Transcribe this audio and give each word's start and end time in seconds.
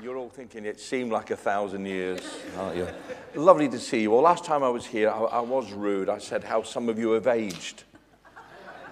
You're 0.00 0.16
all 0.16 0.28
thinking 0.28 0.64
it 0.64 0.78
seemed 0.78 1.10
like 1.10 1.32
a 1.32 1.36
thousand 1.36 1.84
years, 1.84 2.20
aren't 2.56 2.76
you? 2.76 2.86
Lovely 3.34 3.68
to 3.68 3.80
see 3.80 4.02
you. 4.02 4.12
Well, 4.12 4.22
last 4.22 4.44
time 4.44 4.62
I 4.62 4.68
was 4.68 4.86
here, 4.86 5.10
I, 5.10 5.18
I 5.18 5.40
was 5.40 5.72
rude. 5.72 6.08
I 6.08 6.18
said 6.18 6.44
how 6.44 6.62
some 6.62 6.88
of 6.88 7.00
you 7.00 7.10
have 7.12 7.26
aged. 7.26 7.82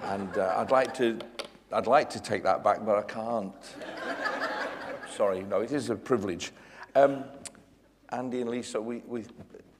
And 0.02 0.36
uh, 0.36 0.54
I'd, 0.56 0.72
like 0.72 0.94
to, 0.94 1.18
I'd 1.70 1.86
like 1.86 2.10
to 2.10 2.20
take 2.20 2.42
that 2.42 2.64
back, 2.64 2.84
but 2.84 2.98
I 2.98 3.02
can't. 3.02 3.54
Sorry, 5.08 5.44
no, 5.44 5.60
it 5.60 5.70
is 5.70 5.90
a 5.90 5.94
privilege. 5.94 6.50
Um, 6.96 7.22
Andy 8.08 8.40
and 8.40 8.50
Lisa, 8.50 8.80
we, 8.82 9.02
we, 9.06 9.24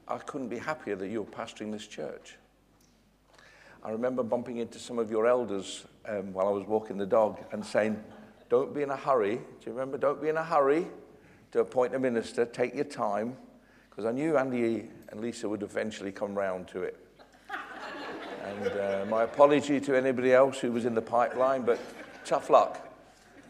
I 0.07 0.19
couldn't 0.19 0.49
be 0.49 0.59
happier 0.59 0.95
that 0.95 1.09
you're 1.09 1.25
pastoring 1.25 1.73
this 1.73 1.89
church. 1.89 2.37
I 3.83 3.91
remember 3.91 4.23
bumping 4.23 4.59
into 4.59 4.79
some 4.79 5.01
of 5.01 5.11
your 5.11 5.27
elders 5.27 5.87
um, 6.07 6.33
while 6.33 6.47
I 6.47 6.53
was 6.53 6.67
walking 6.69 6.99
the 6.99 7.07
dog 7.07 7.41
and 7.51 7.67
saying, 7.67 8.01
Don't 8.49 8.73
be 8.73 8.83
in 8.83 8.91
a 8.91 8.97
hurry. 8.97 9.37
Do 9.37 9.43
you 9.67 9.73
remember? 9.73 9.99
Don't 9.99 10.23
be 10.23 10.29
in 10.29 10.37
a 10.37 10.45
hurry 10.45 10.87
to 11.57 11.63
appoint 11.63 11.95
a 11.95 11.99
minister, 11.99 12.45
take 12.45 12.75
your 12.75 12.85
time, 12.85 13.35
because 13.89 14.05
I 14.05 14.13
knew 14.13 14.37
Andy 14.37 14.91
and 15.09 15.21
Lisa 15.23 15.49
would 15.49 15.63
eventually 15.63 16.13
come 16.13 16.35
round 16.35 16.69
to 16.69 16.83
it. 16.83 16.99
and 18.45 18.67
uh, 18.67 19.07
my 19.09 19.23
apology 19.23 19.81
to 19.81 19.97
anybody 19.97 20.35
else 20.35 20.59
who 20.59 20.71
was 20.71 20.85
in 20.85 20.95
the 20.95 21.01
pipeline, 21.01 21.63
but 21.63 21.81
tough 22.27 22.51
luck. 22.51 22.87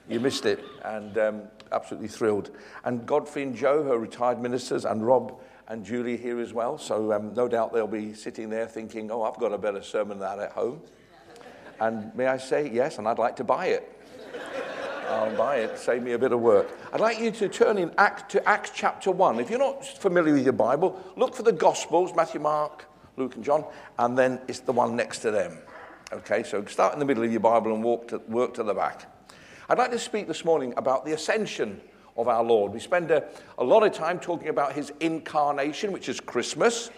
You 0.09 0.21
missed 0.21 0.47
it, 0.47 0.65
and 0.85 1.19
um, 1.19 1.43
absolutely 1.73 2.07
thrilled. 2.07 2.53
And 2.85 3.05
Godfrey 3.07 3.43
and 3.43 3.57
Joe, 3.57 3.83
her 3.83 3.99
retired 3.99 4.41
ministers, 4.41 4.85
and 4.85 5.05
Rob 5.05 5.41
and 5.67 5.85
Julie 5.85 6.17
here 6.17 6.39
as 6.39 6.53
well. 6.53 6.79
So 6.79 7.13
um, 7.13 7.35
no 7.35 7.49
doubt 7.49 7.73
they'll 7.73 7.89
be 7.89 8.15
sitting 8.15 8.51
there 8.51 8.69
thinking, 8.69 9.11
oh, 9.11 9.25
I've 9.25 9.41
got 9.41 9.53
a 9.53 9.59
better 9.59 9.83
sermon 9.83 10.21
than 10.21 10.39
that 10.39 10.39
at 10.39 10.53
home. 10.53 10.81
And 11.81 12.15
may 12.15 12.29
I 12.29 12.37
say, 12.37 12.71
yes, 12.73 12.99
and 12.99 13.09
I'd 13.09 13.19
like 13.19 13.35
to 13.37 13.45
buy 13.45 13.67
it. 13.67 13.96
I'll 15.09 15.37
buy 15.37 15.57
it, 15.59 15.79
save 15.79 16.03
me 16.03 16.13
a 16.13 16.19
bit 16.19 16.33
of 16.33 16.41
work. 16.41 16.69
I'd 16.93 17.01
like 17.01 17.21
you 17.21 17.31
to 17.31 17.49
turn 17.49 17.79
in 17.79 17.93
Act, 17.97 18.31
to 18.33 18.49
Acts 18.49 18.73
chapter 18.75 19.11
1. 19.11 19.39
If 19.39 19.51
you're 19.51 19.59
not 19.59 19.87
familiar 19.87 20.35
with 20.35 20.45
your 20.45 20.53
Bible, 20.53 21.01
look 21.17 21.35
for 21.35 21.45
the 21.45 21.53
Gospels 21.53 22.13
Matthew, 22.15 22.41
Mark, 22.41 22.87
Luke, 23.17 23.37
and 23.37 23.45
John, 23.45 23.65
and 23.99 24.19
then 24.19 24.41
it's 24.49 24.61
the 24.61 24.73
one 24.73 24.97
next 24.97 25.21
to 25.21 25.31
them. 25.31 25.59
Okay, 26.13 26.43
so 26.43 26.65
start 26.65 26.93
in 26.93 26.99
the 26.99 27.05
middle 27.05 27.23
of 27.23 27.31
your 27.31 27.41
Bible 27.41 27.73
and 27.73 27.85
walk 27.85 28.09
to, 28.09 28.19
work 28.29 28.55
to 28.55 28.63
the 28.63 28.75
back. 28.75 29.11
I'd 29.69 29.79
like 29.79 29.91
to 29.93 29.99
speak 29.99 30.27
this 30.27 30.45
morning 30.45 30.75
about 30.77 31.05
the 31.05 31.13
ascension 31.13 31.81
of 32.17 32.29
our 32.29 32.43
Lord. 32.43 32.73
We 32.73 32.81
spend 32.81 33.11
a, 33.11 33.29
a 33.59 33.65
lot 33.65 33.85
of 33.85 33.93
time 33.93 34.19
talking 34.19 34.49
about 34.49 34.73
his 34.73 34.93
incarnation, 35.01 35.93
which 35.93 36.09
is 36.09 36.21
Christmas. 36.21 36.91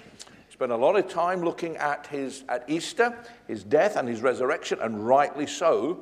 Spend 0.50 0.72
a 0.72 0.76
lot 0.76 0.96
of 0.96 1.08
time 1.08 1.42
looking 1.42 1.76
at 1.76 2.06
his 2.06 2.44
at 2.48 2.68
Easter, 2.68 3.16
his 3.46 3.64
death 3.64 3.96
and 3.96 4.08
his 4.08 4.22
resurrection, 4.22 4.78
and 4.80 5.06
rightly 5.06 5.46
so. 5.46 6.00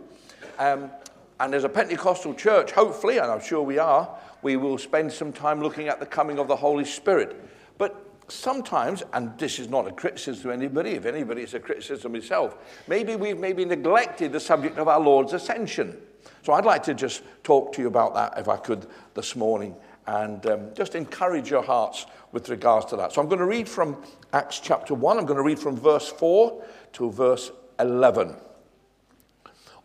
Um, 0.59 0.91
and 1.39 1.55
as 1.55 1.65
a 1.65 1.69
Pentecostal 1.69 2.35
church, 2.35 2.73
hopefully, 2.73 3.19
and 3.19 3.31
I'm 3.31 3.41
sure 3.41 3.63
we 3.63 3.79
are, 3.79 4.09
we 4.43 4.57
will 4.57 4.79
spend 4.79 5.13
some 5.13 5.33
time 5.33 5.61
looking 5.61 5.89
at 5.89 6.01
the 6.01 6.07
coming 6.07 6.39
of 6.39 6.49
the 6.49 6.57
Holy 6.57 6.85
Spirit. 6.85 7.37
But 7.79 8.07
sometimes, 8.29 9.03
and 9.13 9.39
this 9.39 9.59
is 9.59 9.69
not 9.69 9.87
a 9.87 9.93
criticism 9.93 10.45
to 10.45 10.51
anybody, 10.53 10.93
if 10.93 11.05
anybody, 11.05 11.43
it's 11.43 11.55
a 11.55 11.61
criticism 11.61 12.15
itself, 12.15 12.57
maybe 12.89 13.17
we've 13.17 13.39
maybe 13.39 13.65
neglected 13.65 14.33
the 14.33 14.41
subject 14.41 14.79
of 14.79 14.89
our 14.89 15.01
Lord's 15.01 15.33
ascension. 15.33 15.99
So 16.43 16.53
I'd 16.53 16.65
like 16.65 16.83
to 16.85 16.95
just 16.95 17.23
talk 17.45 17.73
to 17.75 17.83
you 17.83 17.89
about 17.89 18.15
that, 18.15 18.39
if 18.39 18.49
I 18.49 18.57
could, 18.57 18.87
this 19.15 19.37
morning, 19.37 19.77
and 20.07 20.45
um, 20.47 20.75
just 20.75 20.95
encourage 20.95 21.51
your 21.51 21.63
hearts 21.63 22.07
with 22.33 22.49
regards 22.49 22.87
to 22.87 22.97
that. 22.97 23.13
So 23.13 23.21
I'm 23.21 23.29
going 23.29 23.41
to 23.41 23.47
read 23.47 23.69
from 23.69 24.03
Acts 24.33 24.61
chapter 24.61 24.95
1, 24.95 25.19
I'm 25.19 25.27
going 25.27 25.39
to 25.39 25.43
read 25.43 25.59
from 25.59 25.77
verse 25.77 26.09
4 26.09 26.65
to 26.95 27.11
verse 27.11 27.51
11. 27.79 28.37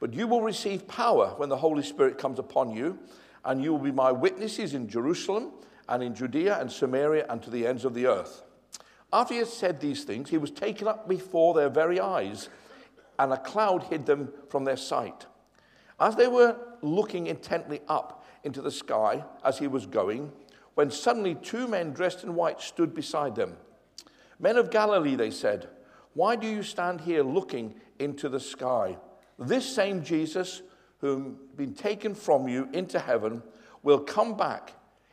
But 0.00 0.14
you 0.14 0.26
will 0.26 0.42
receive 0.42 0.88
power 0.88 1.34
when 1.36 1.50
the 1.50 1.58
Holy 1.58 1.82
Spirit 1.82 2.18
comes 2.18 2.38
upon 2.38 2.70
you, 2.70 2.98
and 3.44 3.62
you 3.62 3.72
will 3.72 3.80
be 3.80 3.92
my 3.92 4.10
witnesses 4.10 4.74
in 4.74 4.88
Jerusalem 4.88 5.52
and 5.88 6.02
in 6.02 6.14
Judea 6.14 6.58
and 6.58 6.72
Samaria 6.72 7.26
and 7.28 7.42
to 7.42 7.50
the 7.50 7.66
ends 7.66 7.84
of 7.84 7.94
the 7.94 8.06
earth. 8.06 8.42
After 9.12 9.34
he 9.34 9.40
had 9.40 9.48
said 9.48 9.80
these 9.80 10.04
things, 10.04 10.30
he 10.30 10.38
was 10.38 10.50
taken 10.50 10.88
up 10.88 11.08
before 11.08 11.52
their 11.52 11.68
very 11.68 12.00
eyes, 12.00 12.48
and 13.18 13.32
a 13.32 13.36
cloud 13.36 13.84
hid 13.84 14.06
them 14.06 14.32
from 14.48 14.64
their 14.64 14.76
sight. 14.76 15.26
As 15.98 16.16
they 16.16 16.28
were 16.28 16.56
looking 16.80 17.26
intently 17.26 17.80
up 17.88 18.24
into 18.44 18.62
the 18.62 18.70
sky 18.70 19.24
as 19.44 19.58
he 19.58 19.66
was 19.66 19.84
going, 19.84 20.32
when 20.74 20.90
suddenly 20.90 21.34
two 21.34 21.68
men 21.68 21.92
dressed 21.92 22.24
in 22.24 22.34
white 22.34 22.62
stood 22.62 22.94
beside 22.94 23.34
them. 23.34 23.56
Men 24.38 24.56
of 24.56 24.70
Galilee, 24.70 25.16
they 25.16 25.30
said, 25.30 25.68
why 26.14 26.36
do 26.36 26.46
you 26.46 26.62
stand 26.62 27.02
here 27.02 27.22
looking 27.22 27.74
into 27.98 28.28
the 28.28 28.40
sky? 28.40 28.96
This 29.40 29.64
same 29.64 30.04
Jesus, 30.04 30.62
whom 30.98 31.38
been 31.56 31.74
taken 31.74 32.14
from 32.14 32.46
you 32.46 32.68
into 32.72 32.98
heaven, 32.98 33.42
will 33.82 34.00
come 34.00 34.36
back 34.36 34.72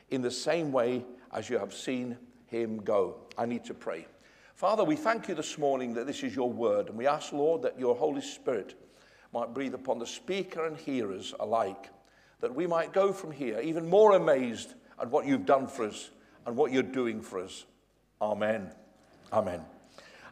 in 0.10 0.22
the 0.22 0.32
same 0.32 0.72
way 0.72 1.06
as 1.32 1.50
you 1.50 1.58
have 1.58 1.74
seen 1.74 2.18
him 2.46 2.78
go. 2.78 3.16
I 3.38 3.46
need 3.46 3.64
to 3.66 3.74
pray. 3.74 4.06
Father, 4.54 4.84
we 4.84 4.96
thank 4.96 5.28
you 5.28 5.36
this 5.36 5.58
morning 5.58 5.94
that 5.94 6.08
this 6.08 6.24
is 6.24 6.36
your 6.36 6.52
word, 6.52 6.90
and 6.90 6.98
we 6.98 7.08
ask, 7.08 7.32
Lord, 7.32 7.62
that 7.62 7.80
your 7.80 7.96
Holy 7.96 8.22
Spirit 8.22 8.76
might 9.34 9.54
breathe 9.54 9.74
upon 9.74 10.00
the 10.00 10.08
speaker 10.08 10.66
and 10.66 10.76
hearers 10.76 11.34
alike, 11.40 11.90
that 12.42 12.54
we 12.54 12.68
might 12.68 12.92
go 12.92 13.14
from 13.14 13.32
here 13.32 13.60
even 13.60 13.90
more 13.90 14.16
amazed 14.16 14.74
at 15.00 15.10
what 15.10 15.26
you've 15.26 15.46
done 15.46 15.68
for 15.68 15.86
us 15.86 16.12
and 16.46 16.56
what 16.56 16.72
you're 16.72 16.84
doing 16.84 17.22
for 17.22 17.40
us. 17.40 17.66
Amen. 18.22 18.72
Amen. 19.32 19.62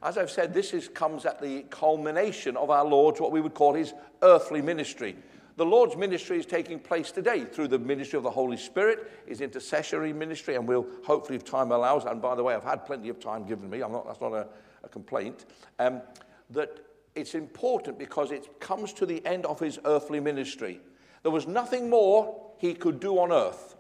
As 0.05 0.19
I've 0.19 0.29
said, 0.29 0.53
this 0.53 0.71
is, 0.71 0.87
comes 0.87 1.25
at 1.25 1.41
the 1.41 1.63
culmination 1.71 2.55
of 2.57 2.69
our 2.69 2.85
Lord's, 2.85 3.19
what 3.19 3.31
we 3.31 3.41
would 3.41 3.55
call 3.55 3.73
his 3.73 3.95
earthly 4.21 4.61
ministry. 4.61 5.15
The 5.57 5.65
Lord's 5.65 5.97
ministry 5.97 6.37
is 6.37 6.45
taking 6.45 6.79
place 6.79 7.11
today 7.11 7.43
through 7.43 7.69
the 7.69 7.79
ministry 7.79 8.17
of 8.17 8.23
the 8.23 8.29
Holy 8.29 8.55
Spirit, 8.55 9.11
his 9.25 9.41
intercessory 9.41 10.13
ministry, 10.13 10.57
and 10.57 10.67
we'll 10.67 10.85
hopefully, 11.03 11.37
if 11.37 11.43
time 11.43 11.71
allows, 11.71 12.05
and 12.05 12.21
by 12.21 12.35
the 12.35 12.43
way, 12.43 12.53
I've 12.53 12.63
had 12.63 12.85
plenty 12.85 13.09
of 13.09 13.19
time 13.19 13.47
given 13.47 13.67
me, 13.67 13.81
I'm 13.81 13.91
not, 13.91 14.05
that's 14.05 14.21
not 14.21 14.33
a, 14.33 14.47
a 14.83 14.89
complaint, 14.89 15.45
um, 15.79 16.03
that 16.51 16.81
it's 17.15 17.33
important 17.33 17.97
because 17.97 18.31
it 18.31 18.59
comes 18.59 18.93
to 18.93 19.07
the 19.07 19.25
end 19.25 19.47
of 19.47 19.59
his 19.59 19.79
earthly 19.85 20.19
ministry. 20.19 20.81
There 21.23 21.31
was 21.31 21.47
nothing 21.47 21.89
more 21.89 22.53
he 22.59 22.75
could 22.75 22.99
do 22.99 23.17
on 23.17 23.31
earth. 23.31 23.75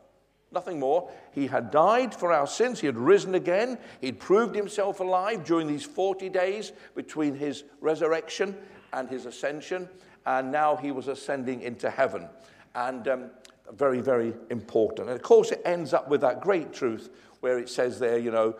Nothing 0.55 0.79
more. 0.79 1.11
He 1.33 1.47
had 1.47 1.69
died 1.69 2.15
for 2.15 2.31
our 2.31 2.47
sins. 2.47 2.79
He 2.79 2.87
had 2.87 2.97
risen 2.97 3.35
again. 3.35 3.77
He'd 3.99 4.19
proved 4.19 4.55
himself 4.55 5.01
alive 5.01 5.43
during 5.43 5.67
these 5.67 5.83
40 5.83 6.29
days 6.29 6.71
between 6.95 7.35
his 7.35 7.65
resurrection 7.81 8.55
and 8.93 9.09
his 9.09 9.25
ascension. 9.25 9.89
And 10.25 10.53
now 10.53 10.77
he 10.77 10.91
was 10.91 11.09
ascending 11.09 11.61
into 11.61 11.89
heaven. 11.89 12.29
And 12.73 13.07
um, 13.09 13.29
very, 13.73 13.99
very 13.99 14.33
important. 14.49 15.09
And 15.09 15.15
of 15.17 15.21
course, 15.21 15.51
it 15.51 15.61
ends 15.65 15.93
up 15.93 16.07
with 16.07 16.21
that 16.21 16.39
great 16.39 16.71
truth 16.71 17.09
where 17.41 17.59
it 17.59 17.67
says 17.69 17.99
there, 17.99 18.17
you 18.17 18.31
know, 18.31 18.55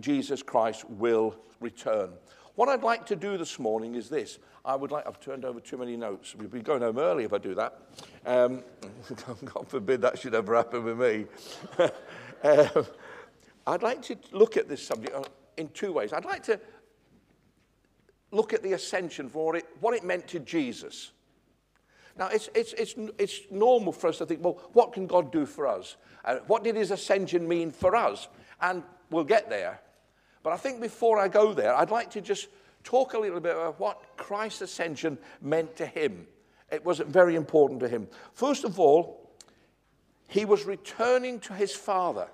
Jesus 0.00 0.42
Christ 0.42 0.90
will 0.90 1.36
return. 1.60 2.10
What 2.58 2.68
I'd 2.68 2.82
like 2.82 3.06
to 3.06 3.14
do 3.14 3.38
this 3.38 3.60
morning 3.60 3.94
is 3.94 4.08
this. 4.08 4.40
I 4.64 4.74
would 4.74 4.90
like, 4.90 5.06
I've 5.06 5.20
turned 5.20 5.44
over 5.44 5.60
too 5.60 5.76
many 5.76 5.96
notes. 5.96 6.34
We'd 6.34 6.50
be 6.50 6.60
going 6.60 6.82
home 6.82 6.98
early 6.98 7.22
if 7.22 7.32
I 7.32 7.38
do 7.38 7.54
that. 7.54 7.80
Um, 8.26 8.64
God 9.44 9.68
forbid 9.68 10.02
that 10.02 10.18
should 10.18 10.34
ever 10.34 10.56
happen 10.56 10.82
with 10.82 10.98
me. 10.98 11.26
um, 12.42 12.84
I'd 13.64 13.84
like 13.84 14.02
to 14.02 14.16
look 14.32 14.56
at 14.56 14.68
this 14.68 14.84
subject 14.84 15.28
in 15.56 15.68
two 15.68 15.92
ways. 15.92 16.12
I'd 16.12 16.24
like 16.24 16.42
to 16.46 16.58
look 18.32 18.52
at 18.52 18.64
the 18.64 18.72
ascension 18.72 19.28
for 19.28 19.54
it, 19.54 19.64
what 19.78 19.94
it 19.94 20.02
meant 20.02 20.26
to 20.26 20.40
Jesus. 20.40 21.12
Now, 22.18 22.26
it's, 22.26 22.50
it's, 22.56 22.72
it's, 22.72 22.96
it's 23.18 23.40
normal 23.52 23.92
for 23.92 24.08
us 24.08 24.18
to 24.18 24.26
think, 24.26 24.42
well, 24.42 24.60
what 24.72 24.92
can 24.92 25.06
God 25.06 25.30
do 25.30 25.46
for 25.46 25.68
us? 25.68 25.94
Uh, 26.24 26.38
what 26.48 26.64
did 26.64 26.74
his 26.74 26.90
ascension 26.90 27.46
mean 27.46 27.70
for 27.70 27.94
us? 27.94 28.26
And 28.60 28.82
we'll 29.10 29.22
get 29.22 29.48
there. 29.48 29.80
But 30.48 30.54
I 30.54 30.56
think 30.56 30.80
before 30.80 31.18
I 31.18 31.28
go 31.28 31.52
there, 31.52 31.74
I'd 31.74 31.90
like 31.90 32.10
to 32.12 32.22
just 32.22 32.48
talk 32.82 33.12
a 33.12 33.18
little 33.18 33.38
bit 33.38 33.54
about 33.54 33.78
what 33.78 34.02
Christ's 34.16 34.62
ascension 34.62 35.18
meant 35.42 35.76
to 35.76 35.84
him. 35.84 36.26
It 36.72 36.82
was 36.86 37.00
very 37.00 37.34
important 37.34 37.80
to 37.80 37.88
him. 37.88 38.08
First 38.32 38.64
of 38.64 38.80
all, 38.80 39.30
he 40.26 40.46
was 40.46 40.64
returning 40.64 41.38
to 41.40 41.52
his 41.52 41.74
father. 41.74 42.28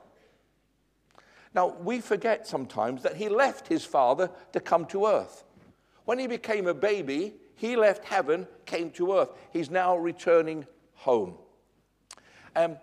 Now, 1.57 1.75
we 1.83 2.01
forget 2.01 2.47
sometimes 2.47 3.03
that 3.03 3.17
he 3.17 3.29
left 3.29 3.67
his 3.67 3.85
father 3.85 4.31
to 4.53 4.61
come 4.61 4.87
to 4.87 5.07
earth. 5.07 5.43
When 6.05 6.21
he 6.21 6.29
became 6.29 6.69
a 6.69 6.75
baby, 6.75 7.35
he 7.57 7.75
left 7.75 8.05
heaven, 8.05 8.47
came 8.65 8.93
to 8.93 9.15
earth. 9.15 9.31
He's 9.53 9.71
now 9.71 9.97
returning 9.97 10.69
home. 10.95 11.35
Um, 12.55 12.77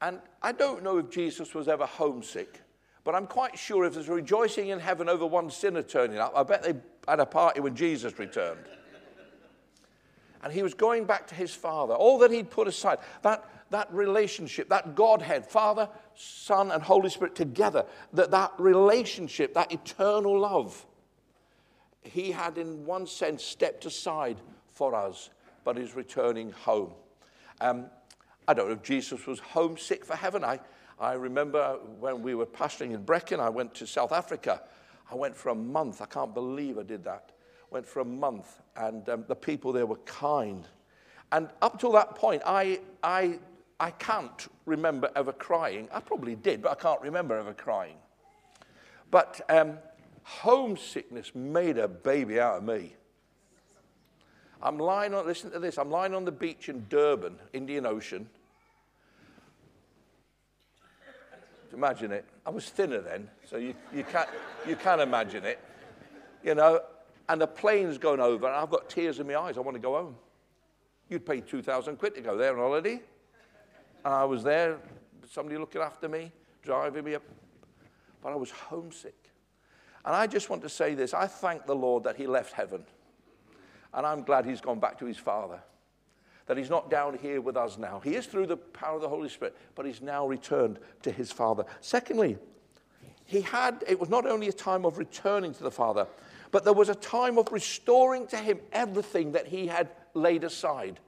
And 0.00 0.20
I 0.42 0.52
don't 0.52 0.82
know 0.82 0.96
if 0.96 1.10
Jesus 1.10 1.54
was 1.54 1.68
ever 1.68 1.84
homesick, 1.84 2.62
but 3.06 3.14
I'm 3.14 3.28
quite 3.28 3.56
sure 3.56 3.84
if 3.84 3.94
there's 3.94 4.08
rejoicing 4.08 4.70
in 4.70 4.80
heaven 4.80 5.08
over 5.08 5.24
one 5.24 5.48
sinner 5.48 5.80
turning 5.80 6.18
up, 6.18 6.32
I 6.34 6.42
bet 6.42 6.64
they 6.64 6.74
had 7.06 7.20
a 7.20 7.24
party 7.24 7.60
when 7.60 7.76
Jesus 7.76 8.18
returned. 8.18 8.66
And 10.42 10.52
he 10.52 10.64
was 10.64 10.74
going 10.74 11.04
back 11.04 11.28
to 11.28 11.36
his 11.36 11.54
Father, 11.54 11.94
all 11.94 12.18
that 12.18 12.32
he'd 12.32 12.50
put 12.50 12.66
aside, 12.66 12.98
that, 13.22 13.48
that 13.70 13.92
relationship, 13.92 14.68
that 14.70 14.96
Godhead, 14.96 15.46
Father, 15.46 15.88
Son, 16.16 16.72
and 16.72 16.82
Holy 16.82 17.08
Spirit 17.08 17.36
together, 17.36 17.86
that, 18.12 18.32
that 18.32 18.52
relationship, 18.58 19.54
that 19.54 19.70
eternal 19.70 20.40
love, 20.40 20.84
he 22.02 22.32
had 22.32 22.58
in 22.58 22.84
one 22.84 23.06
sense 23.06 23.44
stepped 23.44 23.86
aside 23.86 24.36
for 24.72 24.96
us, 24.96 25.30
but 25.62 25.78
is 25.78 25.94
returning 25.94 26.50
home. 26.50 26.90
Um, 27.60 27.86
I 28.48 28.54
don't 28.54 28.66
know 28.66 28.74
if 28.74 28.82
Jesus 28.82 29.28
was 29.28 29.38
homesick 29.38 30.04
for 30.04 30.16
heaven. 30.16 30.42
I, 30.42 30.58
I 30.98 31.12
remember 31.12 31.78
when 32.00 32.22
we 32.22 32.34
were 32.34 32.46
pastoring 32.46 32.94
in 32.94 33.02
Brecon, 33.02 33.38
I 33.38 33.50
went 33.50 33.74
to 33.74 33.86
South 33.86 34.12
Africa. 34.12 34.62
I 35.10 35.14
went 35.14 35.36
for 35.36 35.50
a 35.50 35.54
month. 35.54 36.00
I 36.00 36.06
can't 36.06 36.32
believe 36.32 36.78
I 36.78 36.82
did 36.82 37.04
that. 37.04 37.32
Went 37.70 37.86
for 37.86 38.00
a 38.00 38.04
month, 38.04 38.60
and 38.76 39.08
um, 39.08 39.24
the 39.28 39.34
people 39.34 39.72
there 39.72 39.86
were 39.86 39.96
kind. 40.06 40.66
And 41.32 41.48
up 41.60 41.78
till 41.78 41.92
that 41.92 42.14
point, 42.14 42.42
I, 42.46 42.80
I, 43.02 43.38
I 43.78 43.90
can't 43.90 44.48
remember 44.64 45.10
ever 45.16 45.32
crying. 45.32 45.88
I 45.92 46.00
probably 46.00 46.36
did, 46.36 46.62
but 46.62 46.72
I 46.72 46.76
can't 46.76 47.00
remember 47.00 47.36
ever 47.36 47.52
crying. 47.52 47.96
But 49.10 49.40
um, 49.48 49.78
homesickness 50.22 51.34
made 51.34 51.78
a 51.78 51.88
baby 51.88 52.40
out 52.40 52.58
of 52.58 52.64
me. 52.64 52.94
I'm 54.62 54.78
lying 54.78 55.12
on, 55.12 55.26
listen 55.26 55.50
to 55.50 55.58
this, 55.58 55.76
I'm 55.78 55.90
lying 55.90 56.14
on 56.14 56.24
the 56.24 56.32
beach 56.32 56.68
in 56.68 56.86
Durban, 56.88 57.36
Indian 57.52 57.84
Ocean, 57.84 58.28
Imagine 61.76 62.10
it. 62.12 62.24
I 62.46 62.50
was 62.50 62.70
thinner 62.70 63.02
then, 63.02 63.28
so 63.44 63.58
you, 63.58 63.74
you, 63.94 64.02
can't, 64.02 64.28
you 64.66 64.76
can 64.76 64.98
imagine 65.00 65.44
it. 65.44 65.60
You 66.42 66.54
know, 66.54 66.80
and 67.28 67.38
the 67.38 67.46
plane's 67.46 67.98
going 67.98 68.18
over, 68.18 68.46
and 68.46 68.56
I've 68.56 68.70
got 68.70 68.88
tears 68.88 69.20
in 69.20 69.26
my 69.26 69.36
eyes. 69.36 69.58
I 69.58 69.60
want 69.60 69.74
to 69.74 69.80
go 69.80 69.94
home. 69.94 70.16
You'd 71.10 71.26
pay 71.26 71.42
2,000 71.42 71.98
quid 71.98 72.14
to 72.14 72.22
go 72.22 72.36
there 72.38 72.52
on 72.52 72.58
holiday. 72.58 73.02
And 74.04 74.14
I 74.14 74.24
was 74.24 74.42
there, 74.42 74.78
somebody 75.30 75.58
looking 75.58 75.82
after 75.82 76.08
me, 76.08 76.32
driving 76.62 77.04
me 77.04 77.14
up. 77.14 77.22
But 78.22 78.32
I 78.32 78.36
was 78.36 78.50
homesick. 78.50 79.30
And 80.04 80.16
I 80.16 80.26
just 80.26 80.48
want 80.48 80.62
to 80.62 80.68
say 80.70 80.94
this 80.94 81.12
I 81.12 81.26
thank 81.26 81.66
the 81.66 81.76
Lord 81.76 82.04
that 82.04 82.16
He 82.16 82.26
left 82.26 82.52
heaven. 82.52 82.84
And 83.92 84.06
I'm 84.06 84.22
glad 84.22 84.46
He's 84.46 84.62
gone 84.62 84.80
back 84.80 84.98
to 85.00 85.04
His 85.04 85.18
Father 85.18 85.60
that 86.46 86.56
he's 86.56 86.70
not 86.70 86.90
down 86.90 87.18
here 87.18 87.40
with 87.40 87.56
us 87.56 87.76
now. 87.78 88.00
He 88.02 88.14
is 88.14 88.26
through 88.26 88.46
the 88.46 88.56
power 88.56 88.96
of 88.96 89.02
the 89.02 89.08
Holy 89.08 89.28
Spirit, 89.28 89.56
but 89.74 89.84
he's 89.84 90.00
now 90.00 90.26
returned 90.26 90.78
to 91.02 91.10
his 91.10 91.32
Father. 91.32 91.64
Secondly, 91.80 92.38
he 93.24 93.40
had, 93.40 93.84
it 93.88 93.98
was 93.98 94.08
not 94.08 94.26
only 94.26 94.48
a 94.48 94.52
time 94.52 94.84
of 94.84 94.98
returning 94.98 95.52
to 95.54 95.62
the 95.64 95.70
Father, 95.70 96.06
but 96.52 96.64
there 96.64 96.72
was 96.72 96.88
a 96.88 96.94
time 96.94 97.38
of 97.38 97.50
restoring 97.50 98.26
to 98.28 98.36
him 98.36 98.60
everything 98.72 99.32
that 99.32 99.48
he 99.48 99.66
had 99.66 99.90
laid 100.14 100.44
aside 100.44 101.00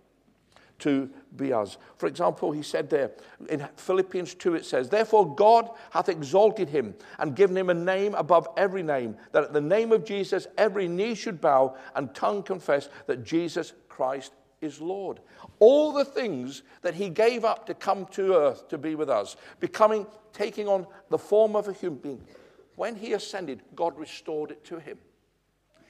to 0.80 1.10
be 1.36 1.52
us. 1.52 1.76
For 1.96 2.06
example, 2.06 2.52
he 2.52 2.62
said 2.62 2.88
there 2.88 3.10
in 3.48 3.66
Philippians 3.76 4.34
2, 4.34 4.54
it 4.54 4.64
says, 4.64 4.88
Therefore 4.88 5.34
God 5.34 5.70
hath 5.90 6.08
exalted 6.08 6.68
him 6.68 6.94
and 7.18 7.34
given 7.34 7.56
him 7.56 7.70
a 7.70 7.74
name 7.74 8.14
above 8.14 8.48
every 8.56 8.82
name, 8.82 9.16
that 9.32 9.44
at 9.44 9.52
the 9.52 9.60
name 9.60 9.92
of 9.92 10.04
Jesus 10.04 10.46
every 10.56 10.88
knee 10.88 11.14
should 11.14 11.40
bow 11.40 11.76
and 11.94 12.14
tongue 12.14 12.42
confess 12.42 12.88
that 13.06 13.24
Jesus 13.24 13.72
Christ 13.88 14.32
is 14.60 14.80
Lord. 14.80 15.20
All 15.58 15.92
the 15.92 16.04
things 16.04 16.62
that 16.82 16.94
he 16.94 17.08
gave 17.08 17.44
up 17.44 17.66
to 17.66 17.74
come 17.74 18.06
to 18.12 18.34
earth 18.34 18.68
to 18.68 18.78
be 18.78 18.94
with 18.94 19.08
us, 19.08 19.36
becoming, 19.60 20.06
taking 20.32 20.68
on 20.68 20.86
the 21.10 21.18
form 21.18 21.56
of 21.56 21.68
a 21.68 21.72
human 21.72 21.98
being, 21.98 22.24
when 22.76 22.94
he 22.94 23.12
ascended, 23.12 23.62
God 23.74 23.98
restored 23.98 24.52
it 24.52 24.64
to 24.66 24.78
him. 24.78 24.98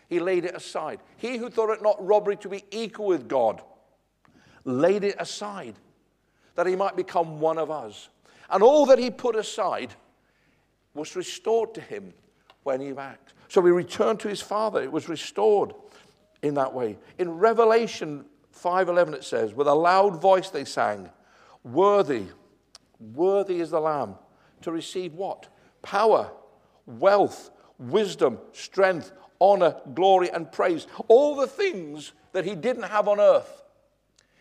He 0.09 0.21
laid 0.21 0.45
it 0.45 0.55
aside. 0.55 1.01
He 1.19 1.37
who 1.37 1.51
thought 1.51 1.71
it 1.71 1.83
not 1.83 2.05
robbery 2.05 2.37
to 2.37 2.49
be 2.49 2.65
equal 2.71 3.07
with 3.07 3.29
God 3.29 3.63
laid 4.65 5.05
it 5.05 5.17
aside 5.19 5.75
that 6.55 6.67
he 6.67 6.77
might 6.77 6.97
become 6.97 7.41
one 7.41 7.59
of 7.59 7.71
us. 7.71 8.09
And 8.51 8.63
all 8.63 8.87
that 8.87 8.99
he 8.99 9.11
put 9.11 9.37
aside 9.37 9.95
was 10.95 11.15
restored 11.15 11.75
to 11.75 11.81
him 11.81 12.13
when 12.63 12.81
he 12.81 12.91
acted. 12.91 13.35
So 13.49 13.63
he 13.63 13.71
returned 13.71 14.21
to 14.21 14.29
his 14.29 14.41
father. 14.41 14.83
It 14.83 14.93
was 14.93 15.09
restored 15.09 15.75
in 16.43 16.55
that 16.55 16.73
way. 16.75 16.99
In 17.19 17.31
Revelation 17.39 18.25
5:11 18.63 19.15
it 19.15 19.25
says, 19.25 19.55
with 19.55 19.67
a 19.67 19.75
loud 19.75 20.21
voice 20.21 20.51
they 20.51 20.65
sang, 20.65 21.11
"Worthy, 21.65 22.27
worthy 23.01 23.61
is 23.61 23.71
the 23.71 23.81
lamb 23.81 24.17
to 24.63 24.73
receive 24.73 25.15
what? 25.15 25.49
Power, 25.83 26.31
wealth, 26.87 27.51
wisdom, 27.79 28.39
strength, 28.53 29.13
honor, 29.41 29.81
glory 29.95 30.31
and 30.31 30.51
praise. 30.51 30.87
All 31.09 31.37
the 31.37 31.47
things 31.47 32.13
that 32.33 32.45
he 32.45 32.55
didn't 32.55 32.85
have 32.85 33.09
on 33.09 33.21
earth. 33.21 33.63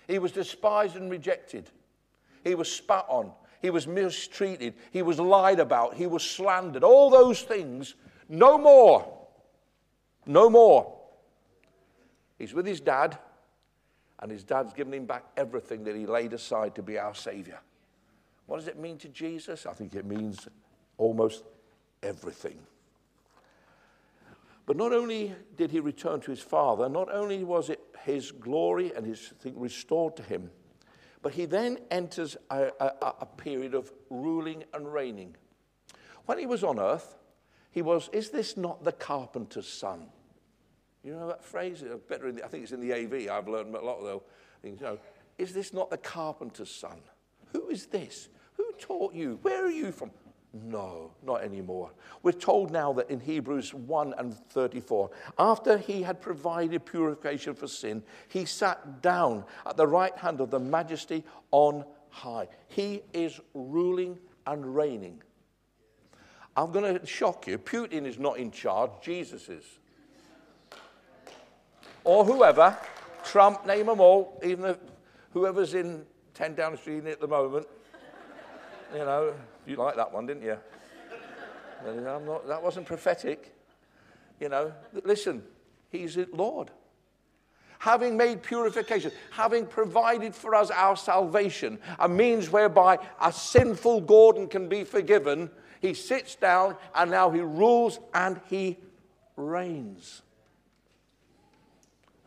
He 0.08 0.20
was 0.20 0.32
despised 0.32 0.96
and 0.96 1.12
rejected. 1.12 1.70
He 2.44 2.56
was 2.56 2.72
spat 2.72 3.06
on. 3.10 3.32
He 3.62 3.70
was 3.70 3.88
mistreated. 3.88 4.76
He 4.92 5.02
was 5.02 5.20
lied 5.20 5.60
about. 5.60 5.96
He 5.96 6.08
was 6.08 6.24
slandered. 6.24 6.84
All 6.84 7.10
those 7.10 7.42
things, 7.42 7.96
no 8.30 8.58
more. 8.58 9.28
No 10.26 10.50
more. 10.50 10.98
He's 12.38 12.54
with 12.54 12.66
his 12.66 12.80
dad 12.80 13.18
and 14.20 14.32
his 14.32 14.44
dad's 14.44 14.74
given 14.74 14.94
him 14.94 15.06
back 15.06 15.26
everything 15.36 15.84
that 15.84 15.96
he 15.96 16.06
laid 16.06 16.34
aside 16.34 16.76
to 16.76 16.82
be 16.82 16.98
our 16.98 17.14
Savior. 17.14 17.60
What 18.46 18.58
does 18.58 18.68
it 18.68 18.80
mean 18.80 18.98
to 19.00 19.10
Jesus? 19.10 19.66
I 19.66 19.74
think 19.74 19.94
it 19.94 20.06
means 20.06 20.48
almost 20.98 21.44
everything. 22.02 22.58
But 24.66 24.78
not 24.78 24.92
only 24.92 25.34
did 25.56 25.72
he 25.72 25.80
return 25.80 26.20
to 26.22 26.32
his 26.32 26.42
Father, 26.42 26.90
not 26.90 27.14
only 27.14 27.44
was 27.44 27.70
it 27.70 27.80
his 28.04 28.32
glory 28.32 28.92
and 28.96 29.06
his 29.06 29.34
thing 29.40 29.58
restored 29.58 30.16
to 30.18 30.24
him, 30.24 30.50
but 31.22 31.34
he 31.34 31.46
then 31.46 31.78
enters 31.92 32.38
a, 32.50 32.72
a, 32.80 33.14
a 33.22 33.26
period 33.26 33.74
of 33.74 33.92
ruling 34.10 34.64
and 34.74 34.92
reigning. 34.94 35.36
When 36.26 36.38
he 36.38 36.46
was 36.46 36.64
on 36.64 36.80
earth, 36.80 37.16
he 37.72 37.82
was, 37.82 38.10
Is 38.12 38.30
this 38.30 38.58
not 38.58 38.84
the 38.84 38.92
carpenter's 38.92 39.68
son? 39.68 40.08
You 41.08 41.16
know 41.16 41.28
that 41.30 41.42
phrase? 41.42 41.86
Better 42.10 42.34
the, 42.34 42.44
I 42.44 42.50
think 42.50 42.64
it's 42.64 42.74
in 42.74 42.82
the 42.82 42.92
AV. 42.92 43.30
I've 43.32 43.48
learned 43.48 43.74
a 43.74 43.80
lot 43.80 44.22
things. 44.62 44.82
You 44.82 44.88
know, 44.88 45.00
is 45.38 45.54
this 45.54 45.72
not 45.72 45.90
the 45.90 45.98
carpenter's 45.98 46.70
son? 46.70 46.98
Who 47.54 47.70
is 47.70 47.86
this? 47.86 48.28
Who 48.58 48.74
taught 48.78 49.14
you? 49.14 49.40
Where 49.42 49.66
are 49.66 49.72
you 49.72 49.94
from? 49.94 50.12
No, 50.52 51.12
not 51.26 51.44
anymore. 51.44 51.92
We're 52.24 52.34
told 52.34 52.72
now 52.72 52.92
that 52.92 53.10
in 53.10 53.22
Hebrews 53.22 53.74
1 53.74 54.16
and 54.18 54.36
34, 54.36 55.10
after 55.40 55.78
he 55.78 56.02
had 56.02 56.20
provided 56.20 56.86
purification 56.86 57.54
for 57.54 57.68
sin, 57.68 58.04
he 58.28 58.44
sat 58.44 59.02
down 59.02 59.46
at 59.66 59.78
the 59.78 59.88
right 59.88 60.16
hand 60.18 60.42
of 60.42 60.52
the 60.52 60.60
majesty 60.60 61.24
on 61.52 61.86
high. 62.10 62.50
He 62.68 63.02
is 63.14 63.40
ruling 63.54 64.20
and 64.46 64.76
reigning. 64.76 65.24
I'm 66.58 66.74
going 66.74 67.00
to 67.00 67.06
shock 67.06 67.48
you. 67.48 67.58
Putin 67.58 68.06
is 68.06 68.20
not 68.20 68.40
in 68.40 68.52
charge, 68.52 68.92
Jesus 69.02 69.48
is 69.48 69.64
or 72.08 72.24
whoever, 72.24 72.76
Trump, 73.26 73.66
name 73.68 73.88
them 73.88 74.00
all, 74.00 74.40
even 74.44 74.78
whoever's 75.32 75.74
in 75.74 76.06
10 76.34 76.56
Downing 76.56 76.80
Street 76.80 77.06
at 77.06 77.20
the 77.20 77.28
moment. 77.28 77.68
You 78.94 79.00
know, 79.00 79.34
you 79.68 79.76
like 79.76 79.98
that 79.98 80.12
one, 80.12 80.26
didn't 80.26 80.44
you? 80.44 80.58
I'm 81.86 82.26
not, 82.26 82.48
that 82.48 82.64
wasn't 82.64 82.86
prophetic. 82.86 83.54
You 84.40 84.48
know, 84.48 84.74
listen, 85.04 85.44
he's 85.92 86.18
Lord. 86.32 86.72
Having 87.80 88.16
made 88.16 88.42
purification, 88.42 89.12
having 89.30 89.66
provided 89.68 90.34
for 90.34 90.56
us 90.56 90.72
our 90.72 90.96
salvation, 90.96 91.78
a 92.00 92.08
means 92.08 92.50
whereby 92.50 92.98
a 93.22 93.32
sinful 93.32 94.02
Gordon 94.02 94.48
can 94.48 94.70
be 94.70 94.84
forgiven, 94.84 95.52
he 95.82 95.94
sits 95.94 96.36
down 96.36 96.78
and 96.96 97.12
now 97.12 97.30
he 97.30 97.42
rules 97.42 98.00
and 98.14 98.40
he 98.50 98.78
reigns. 99.36 100.22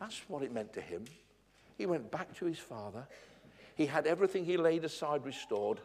That's 0.01 0.23
what 0.27 0.41
it 0.41 0.51
meant 0.51 0.73
to 0.73 0.81
him. 0.81 1.05
He 1.77 1.85
went 1.85 2.09
back 2.09 2.35
to 2.37 2.45
his 2.45 2.57
father. 2.57 3.07
He 3.75 3.85
had 3.85 4.07
everything 4.07 4.43
he 4.43 4.57
laid 4.57 4.83
aside 4.83 5.23
restored, 5.23 5.79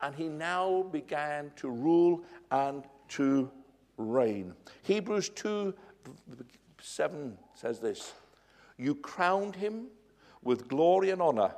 and 0.00 0.14
he 0.14 0.28
now 0.28 0.84
began 0.84 1.50
to 1.56 1.68
rule 1.68 2.22
and 2.52 2.84
to 3.08 3.50
reign. 3.96 4.54
Hebrews 4.82 5.30
2 5.30 5.74
7 6.80 7.36
says 7.54 7.80
this 7.80 8.12
You 8.78 8.94
crowned 8.94 9.56
him 9.56 9.88
with 10.44 10.68
glory 10.68 11.10
and 11.10 11.20
honor 11.20 11.50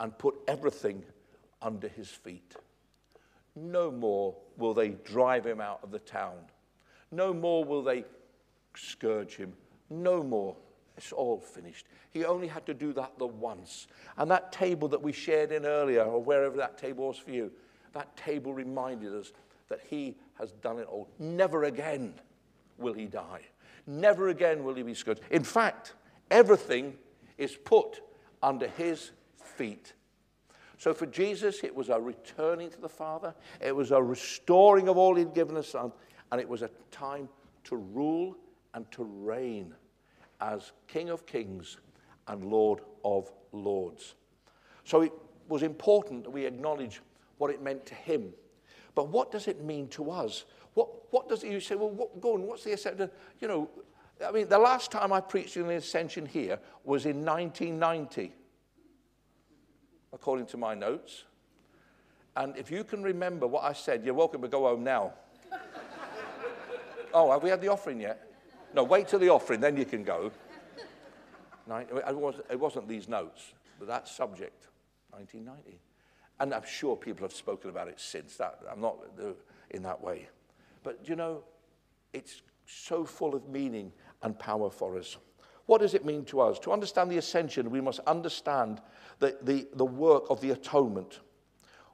and 0.00 0.16
put 0.18 0.34
everything 0.46 1.02
under 1.62 1.88
his 1.88 2.08
feet. 2.08 2.56
No 3.56 3.90
more 3.90 4.36
will 4.58 4.74
they 4.74 4.90
drive 4.90 5.46
him 5.46 5.62
out 5.62 5.80
of 5.82 5.92
the 5.92 5.98
town. 5.98 6.36
No 7.10 7.32
more 7.32 7.64
will 7.64 7.82
they 7.82 8.04
scourge 8.74 9.36
him. 9.36 9.54
No 9.88 10.22
more 10.22 10.56
It's 10.96 11.12
all 11.12 11.38
finished. 11.38 11.86
He 12.10 12.24
only 12.24 12.48
had 12.48 12.66
to 12.66 12.74
do 12.74 12.92
that 12.94 13.18
the 13.18 13.26
once. 13.26 13.86
And 14.18 14.30
that 14.30 14.52
table 14.52 14.88
that 14.88 15.02
we 15.02 15.12
shared 15.12 15.52
in 15.52 15.64
earlier, 15.64 16.02
or 16.02 16.22
wherever 16.22 16.56
that 16.58 16.78
table 16.78 17.08
was 17.08 17.18
for 17.18 17.30
you, 17.30 17.50
that 17.92 18.14
table 18.16 18.52
reminded 18.52 19.14
us 19.14 19.32
that 19.68 19.80
he 19.88 20.16
has 20.34 20.52
done 20.52 20.78
it 20.78 20.86
all. 20.86 21.08
Never 21.18 21.64
again 21.64 22.14
will 22.78 22.92
he 22.92 23.06
die. 23.06 23.40
Never 23.86 24.28
again 24.28 24.64
will 24.64 24.74
he 24.74 24.82
be 24.82 24.94
scourged. 24.94 25.22
In 25.30 25.44
fact, 25.44 25.94
everything 26.30 26.94
is 27.38 27.56
put 27.56 28.00
under 28.42 28.68
his 28.68 29.12
feet. 29.36 29.94
So 30.78 30.92
for 30.92 31.06
Jesus, 31.06 31.62
it 31.62 31.74
was 31.74 31.88
a 31.88 32.00
returning 32.00 32.70
to 32.70 32.80
the 32.80 32.88
Father, 32.88 33.34
it 33.60 33.74
was 33.74 33.92
a 33.92 34.02
restoring 34.02 34.88
of 34.88 34.98
all 34.98 35.14
he'd 35.14 35.34
given 35.34 35.54
the 35.54 35.62
Son, 35.62 35.92
and 36.30 36.40
it 36.40 36.48
was 36.48 36.62
a 36.62 36.70
time 36.90 37.28
to 37.64 37.76
rule 37.76 38.36
and 38.74 38.90
to 38.92 39.04
reign 39.04 39.74
as 40.42 40.72
King 40.88 41.08
of 41.08 41.24
Kings 41.24 41.78
and 42.26 42.44
Lord 42.44 42.80
of 43.04 43.30
Lords. 43.52 44.16
So 44.84 45.02
it 45.02 45.12
was 45.48 45.62
important 45.62 46.24
that 46.24 46.30
we 46.30 46.44
acknowledge 46.44 47.00
what 47.38 47.50
it 47.50 47.62
meant 47.62 47.86
to 47.86 47.94
him. 47.94 48.32
But 48.94 49.08
what 49.08 49.30
does 49.30 49.46
it 49.48 49.62
mean 49.62 49.88
to 49.88 50.10
us? 50.10 50.44
What, 50.74 50.88
what 51.12 51.28
does 51.28 51.44
it, 51.44 51.52
you 51.52 51.60
say, 51.60 51.76
well, 51.76 51.90
what, 51.90 52.20
go 52.20 52.34
on, 52.34 52.42
what's 52.42 52.64
the 52.64 52.72
ascension? 52.72 53.10
You 53.40 53.48
know, 53.48 53.70
I 54.26 54.32
mean, 54.32 54.48
the 54.48 54.58
last 54.58 54.90
time 54.90 55.12
I 55.12 55.20
preached 55.20 55.56
on 55.56 55.68
the 55.68 55.76
ascension 55.76 56.26
here 56.26 56.58
was 56.84 57.06
in 57.06 57.24
1990, 57.24 58.32
according 60.12 60.46
to 60.46 60.56
my 60.56 60.74
notes. 60.74 61.24
And 62.36 62.56
if 62.56 62.70
you 62.70 62.82
can 62.82 63.02
remember 63.02 63.46
what 63.46 63.64
I 63.64 63.74
said, 63.74 64.04
you're 64.04 64.14
welcome 64.14 64.42
to 64.42 64.48
go 64.48 64.62
home 64.62 64.82
now. 64.82 65.12
oh, 67.14 67.30
have 67.30 67.42
we 67.42 67.50
had 67.50 67.60
the 67.60 67.68
offering 67.68 68.00
yet? 68.00 68.31
No, 68.74 68.84
wait 68.84 69.08
till 69.08 69.18
the 69.18 69.28
offering, 69.28 69.60
then 69.60 69.76
you 69.76 69.84
can 69.84 70.02
go. 70.02 70.30
It 71.68 72.58
wasn't 72.58 72.88
these 72.88 73.08
notes, 73.08 73.52
but 73.78 73.88
that 73.88 74.08
subject, 74.08 74.68
1990. 75.10 75.78
And 76.40 76.54
I'm 76.54 76.64
sure 76.66 76.96
people 76.96 77.24
have 77.24 77.34
spoken 77.34 77.70
about 77.70 77.88
it 77.88 78.00
since. 78.00 78.36
That, 78.36 78.60
I'm 78.70 78.80
not 78.80 78.96
uh, 79.20 79.32
in 79.70 79.82
that 79.82 80.02
way. 80.02 80.28
But 80.82 81.00
you 81.04 81.16
know, 81.16 81.44
it's 82.12 82.42
so 82.66 83.04
full 83.04 83.34
of 83.34 83.48
meaning 83.48 83.92
and 84.22 84.38
power 84.38 84.70
for 84.70 84.98
us. 84.98 85.16
What 85.66 85.80
does 85.80 85.94
it 85.94 86.04
mean 86.04 86.24
to 86.26 86.40
us? 86.40 86.58
To 86.60 86.72
understand 86.72 87.10
the 87.10 87.18
ascension, 87.18 87.70
we 87.70 87.80
must 87.80 88.00
understand 88.00 88.80
the, 89.20 89.36
the, 89.42 89.68
the 89.74 89.84
work 89.84 90.24
of 90.30 90.40
the 90.40 90.50
atonement 90.50 91.20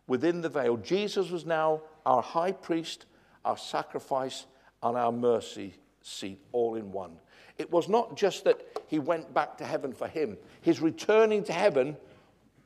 within 0.06 0.40
the 0.40 0.48
veil. 0.48 0.76
Jesus 0.78 1.30
was 1.30 1.44
now 1.44 1.82
our 2.06 2.22
high 2.22 2.52
priest, 2.52 3.04
our 3.44 3.58
sacrifice, 3.58 4.46
and 4.82 4.96
our 4.96 5.12
mercy 5.12 5.74
seat 6.08 6.40
all 6.52 6.74
in 6.74 6.92
one. 6.92 7.18
It 7.58 7.70
was 7.70 7.88
not 7.88 8.16
just 8.16 8.44
that 8.44 8.60
he 8.86 8.98
went 8.98 9.34
back 9.34 9.58
to 9.58 9.64
heaven 9.64 9.92
for 9.92 10.08
him, 10.08 10.36
his 10.60 10.80
returning 10.80 11.42
to 11.44 11.52
heaven 11.52 11.96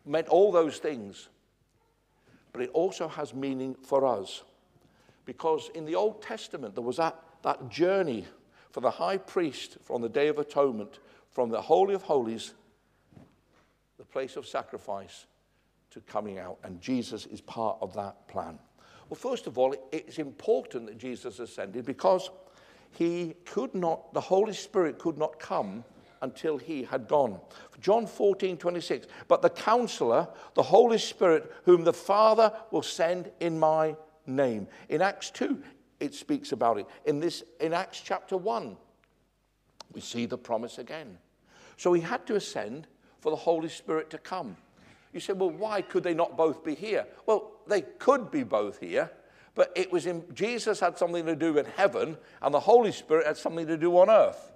meant 0.04 0.28
all 0.28 0.52
those 0.52 0.78
things. 0.78 1.28
But 2.52 2.62
it 2.62 2.70
also 2.72 3.08
has 3.08 3.32
meaning 3.34 3.74
for 3.82 4.06
us. 4.06 4.42
Because 5.24 5.70
in 5.74 5.84
the 5.86 5.94
Old 5.94 6.20
Testament, 6.20 6.74
there 6.74 6.82
was 6.82 6.96
that, 6.96 7.18
that 7.42 7.68
journey 7.70 8.26
for 8.70 8.80
the 8.80 8.90
high 8.90 9.16
priest 9.16 9.78
from 9.82 10.02
the 10.02 10.08
Day 10.08 10.28
of 10.28 10.38
Atonement, 10.38 10.98
from 11.30 11.48
the 11.48 11.60
Holy 11.60 11.94
of 11.94 12.02
Holies, 12.02 12.54
the 13.98 14.04
place 14.04 14.36
of 14.36 14.46
sacrifice, 14.46 15.26
to 15.90 16.00
coming 16.00 16.38
out. 16.38 16.58
And 16.64 16.80
Jesus 16.80 17.26
is 17.26 17.40
part 17.40 17.78
of 17.80 17.94
that 17.94 18.26
plan. 18.28 18.58
Well, 19.08 19.18
first 19.18 19.46
of 19.46 19.58
all, 19.58 19.74
it's 19.92 20.18
important 20.18 20.86
that 20.86 20.98
Jesus 20.98 21.38
ascended 21.38 21.84
because 21.84 22.30
he 22.92 23.34
could 23.46 23.74
not, 23.74 24.12
the 24.12 24.20
Holy 24.20 24.52
Spirit 24.52 24.98
could 24.98 25.18
not 25.18 25.38
come 25.38 25.84
until 26.20 26.58
he 26.58 26.84
had 26.84 27.08
gone. 27.08 27.40
John 27.80 28.06
14, 28.06 28.56
26. 28.56 29.06
But 29.28 29.42
the 29.42 29.50
counselor, 29.50 30.28
the 30.54 30.62
Holy 30.62 30.98
Spirit, 30.98 31.52
whom 31.64 31.84
the 31.84 31.92
Father 31.92 32.52
will 32.70 32.82
send 32.82 33.30
in 33.40 33.58
my 33.58 33.96
name. 34.26 34.68
In 34.88 35.02
Acts 35.02 35.30
2, 35.30 35.60
it 36.00 36.14
speaks 36.14 36.52
about 36.52 36.78
it. 36.78 36.86
In, 37.06 37.18
this, 37.18 37.42
in 37.60 37.72
Acts 37.72 38.00
chapter 38.00 38.36
1, 38.36 38.76
we 39.92 40.00
see 40.00 40.26
the 40.26 40.38
promise 40.38 40.78
again. 40.78 41.18
So 41.76 41.92
he 41.92 42.00
had 42.02 42.26
to 42.26 42.36
ascend 42.36 42.86
for 43.20 43.30
the 43.30 43.36
Holy 43.36 43.68
Spirit 43.68 44.10
to 44.10 44.18
come. 44.18 44.56
You 45.12 45.20
say, 45.20 45.32
well, 45.32 45.50
why 45.50 45.82
could 45.82 46.04
they 46.04 46.14
not 46.14 46.36
both 46.36 46.62
be 46.62 46.74
here? 46.74 47.06
Well, 47.26 47.52
they 47.66 47.82
could 47.82 48.30
be 48.30 48.44
both 48.44 48.78
here 48.78 49.10
but 49.54 49.72
it 49.76 49.92
was 49.92 50.06
in, 50.06 50.24
Jesus 50.34 50.80
had 50.80 50.96
something 50.96 51.26
to 51.26 51.36
do 51.36 51.58
in 51.58 51.66
heaven, 51.66 52.16
and 52.40 52.54
the 52.54 52.60
Holy 52.60 52.92
Spirit 52.92 53.26
had 53.26 53.36
something 53.36 53.66
to 53.66 53.76
do 53.76 53.98
on 53.98 54.08
earth. 54.08 54.52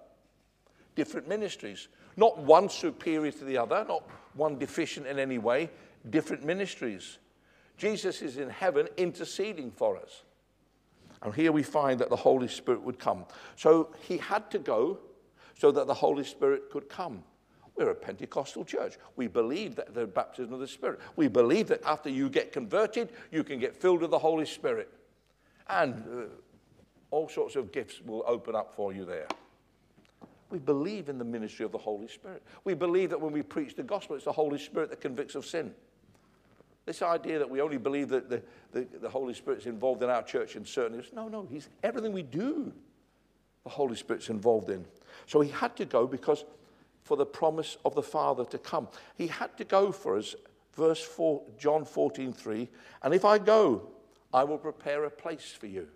Different 0.95 1.29
ministries. 1.29 1.88
Not 2.17 2.38
one 2.38 2.69
superior 2.71 3.31
to 3.33 3.45
the 3.45 3.59
other, 3.59 3.85
not 3.87 4.09
one 4.35 4.59
deficient 4.59 5.07
in 5.07 5.19
any 5.19 5.38
way, 5.38 5.71
different 6.09 6.45
ministries. 6.45 7.19
Jesus 7.76 8.23
is 8.23 8.38
in 8.38 8.49
heaven 8.49 8.88
interceding 8.97 9.71
for 9.71 9.99
us. 9.99 10.23
And 11.23 11.35
here 11.35 11.53
we 11.53 11.62
find 11.62 11.99
that 12.00 12.09
the 12.09 12.17
Holy 12.17 12.49
Spirit 12.49 12.83
would 12.83 12.99
come. 12.99 13.26
So 13.57 13.95
he 14.00 14.17
had 14.17 14.50
to 14.50 14.59
go 14.59 14.99
so 15.59 15.71
that 15.73 15.87
the 15.87 15.95
Holy 15.95 16.25
Spirit 16.25 16.71
could 16.71 16.88
come. 16.88 17.23
We're 17.76 17.90
a 17.90 17.95
Pentecostal 17.95 18.64
church. 18.64 18.97
We 19.16 19.26
believe 19.26 19.76
that 19.76 19.95
the 19.95 20.06
baptism 20.06 20.52
of 20.54 20.61
the 20.61 20.68
Spirit. 20.68 21.00
We 21.16 21.28
believe 21.28 21.68
that 21.68 21.83
after 21.85 22.09
you 22.09 22.30
get 22.30 22.52
converted, 22.52 23.11
you 23.30 23.45
can 23.45 23.59
get 23.59 23.76
filled 23.76 24.00
with 24.00 24.11
the 24.11 24.18
Holy 24.18 24.47
Spirit. 24.47 24.90
And 25.68 25.95
uh, 25.95 26.25
all 27.11 27.28
sorts 27.28 27.56
of 27.56 27.73
gifts 27.73 28.00
will 28.00 28.25
open 28.26 28.54
up 28.54 28.75
for 28.75 28.92
you 28.92 29.04
there. 29.04 29.28
We 30.49 30.59
believe 30.59 31.09
in 31.09 31.18
the 31.18 31.25
ministry 31.25 31.64
of 31.64 31.73
the 31.73 31.78
Holy 31.78 32.09
Spirit. 32.09 32.42
We 32.64 32.75
believe 32.75 33.11
that 33.11 33.21
when 33.21 33.33
we 33.33 33.42
preach 33.42 33.75
the 33.75 33.83
gospel, 33.83 34.16
it's 34.16 34.25
the 34.25 34.33
Holy 34.33 34.59
Spirit 34.59 34.90
that 34.90 35.00
convicts 35.00 35.35
of 35.35 35.45
sin. 35.45 35.75
This 36.87 37.02
idea 37.02 37.40
that 37.40 37.50
we 37.50 37.61
only 37.61 37.78
believe 37.78 38.09
that 38.11 38.30
the, 38.30 38.42
the, 38.71 38.87
the 39.00 39.09
Holy 39.09 39.35
Spirit's 39.35 39.66
involved 39.66 40.04
in 40.04 40.09
our 40.09 40.23
church 40.23 40.54
in 40.54 40.64
certain 40.64 40.95
areas. 40.95 41.12
No, 41.12 41.26
no, 41.26 41.47
he's 41.50 41.68
everything 41.83 42.12
we 42.12 42.23
do, 42.23 42.73
the 43.64 43.71
Holy 43.71 43.97
Spirit's 43.97 44.30
involved 44.30 44.71
in. 44.71 44.87
So 45.26 45.40
he 45.40 45.50
had 45.50 45.76
to 45.76 45.85
go 45.85 46.06
because 46.06 46.45
for 47.07 47.17
the 47.17 47.25
promise 47.25 47.79
of 47.85 47.95
the 47.95 48.03
Father 48.03 48.45
to 48.45 48.59
come. 48.59 48.89
He 49.17 49.29
had 49.29 49.57
to 49.59 49.65
go 49.65 49.93
for 49.93 50.19
us, 50.19 50.35
verse 50.75 51.01
4, 51.01 51.41
John 51.57 51.85
14, 51.85 52.33
3. 52.33 52.69
And 53.05 53.15
if 53.15 53.25
I 53.25 53.39
go, 53.39 53.91
I 54.35 54.43
will 54.43 54.59
prepare 54.59 55.05
a 55.05 55.11
place 55.11 55.53
for 55.57 55.69
you. 55.69 55.87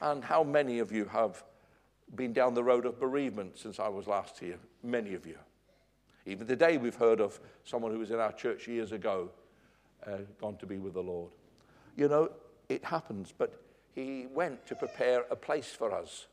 And 0.00 0.24
how 0.24 0.42
many 0.42 0.80
of 0.80 0.90
you 0.90 1.04
have 1.04 1.44
been 2.16 2.32
down 2.32 2.54
the 2.54 2.64
road 2.64 2.86
of 2.86 2.98
bereavement 2.98 3.56
since 3.56 3.78
I 3.78 3.86
was 3.86 4.08
last 4.08 4.36
here? 4.40 4.58
Many 4.82 5.14
of 5.14 5.28
you. 5.28 5.38
Even 6.26 6.48
today, 6.48 6.76
we've 6.76 6.96
heard 6.96 7.20
of 7.20 7.38
someone 7.62 7.92
who 7.92 8.00
was 8.00 8.10
in 8.10 8.18
our 8.18 8.32
church 8.32 8.66
years 8.66 8.90
ago, 8.90 9.30
uh, 10.04 10.18
gone 10.40 10.56
to 10.56 10.66
be 10.66 10.78
with 10.78 10.94
the 10.94 11.02
Lord. 11.02 11.30
You 11.96 12.08
know, 12.08 12.32
it 12.68 12.84
happens, 12.84 13.32
but 13.36 13.62
he 13.94 14.26
went 14.34 14.66
to 14.66 14.74
prepare 14.74 15.24
a 15.30 15.36
place 15.36 15.68
for 15.68 15.92
us, 15.94 16.26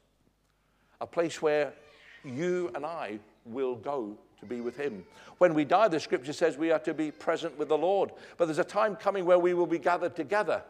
a 1.00 1.06
place 1.06 1.44
where 1.44 1.74
you 2.24 2.72
and 2.76 2.86
I 2.86 3.20
will 3.46 3.76
go 3.76 4.18
to 4.40 4.46
be 4.46 4.62
with 4.62 4.78
him. 4.78 5.04
When 5.38 5.54
we 5.54 5.66
die, 5.66 5.88
the 5.88 6.00
scripture 6.00 6.34
says 6.34 6.58
we 6.58 6.72
are 6.72 6.80
to 6.80 6.94
be 6.94 7.12
present 7.12 7.58
with 7.58 7.70
the 7.70 7.78
Lord. 7.78 8.12
But 8.38 8.46
there's 8.46 8.60
a 8.60 8.64
time 8.64 8.96
coming 8.96 9.26
where 9.26 9.40
we 9.40 9.54
will 9.54 9.68
be 9.68 9.80
gathered 9.80 10.16
together, 10.16 10.64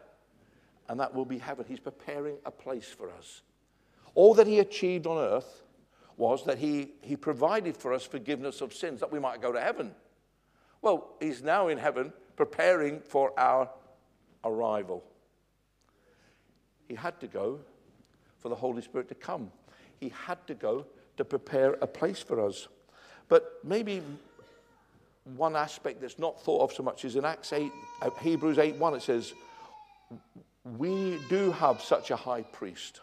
and 0.88 0.98
that 0.98 1.14
will 1.14 1.24
be 1.24 1.38
heaven. 1.38 1.64
He's 1.68 1.80
preparing 1.80 2.36
a 2.44 2.50
place 2.50 2.88
for 2.88 3.10
us. 3.10 3.42
All 4.14 4.34
that 4.34 4.46
he 4.46 4.58
achieved 4.58 5.06
on 5.06 5.18
earth 5.18 5.62
was 6.16 6.44
that 6.44 6.58
he, 6.58 6.92
he 7.00 7.16
provided 7.16 7.76
for 7.76 7.92
us 7.92 8.04
forgiveness 8.04 8.60
of 8.60 8.74
sins, 8.74 9.00
that 9.00 9.10
we 9.10 9.18
might 9.18 9.40
go 9.40 9.52
to 9.52 9.60
heaven. 9.60 9.94
Well, 10.82 11.10
he's 11.20 11.42
now 11.42 11.68
in 11.68 11.78
heaven 11.78 12.12
preparing 12.36 13.00
for 13.00 13.38
our 13.38 13.70
arrival. 14.44 15.04
He 16.88 16.94
had 16.94 17.20
to 17.20 17.28
go 17.28 17.60
for 18.38 18.48
the 18.48 18.54
Holy 18.54 18.82
Spirit 18.82 19.08
to 19.08 19.14
come. 19.14 19.50
He 20.00 20.12
had 20.26 20.44
to 20.46 20.54
go 20.54 20.86
to 21.20 21.24
prepare 21.24 21.74
a 21.82 21.86
place 21.86 22.20
for 22.20 22.44
us. 22.44 22.66
But 23.28 23.58
maybe 23.62 24.02
one 25.36 25.54
aspect 25.54 26.00
that's 26.00 26.18
not 26.18 26.42
thought 26.42 26.62
of 26.62 26.72
so 26.72 26.82
much 26.82 27.04
is 27.04 27.14
in 27.14 27.24
Acts 27.24 27.52
8, 27.52 27.70
uh, 28.02 28.10
Hebrews 28.22 28.58
8 28.58 28.76
1, 28.76 28.94
it 28.94 29.02
says, 29.02 29.34
We 30.78 31.18
do 31.28 31.52
have 31.52 31.82
such 31.82 32.10
a 32.10 32.16
high 32.16 32.42
priest 32.42 33.00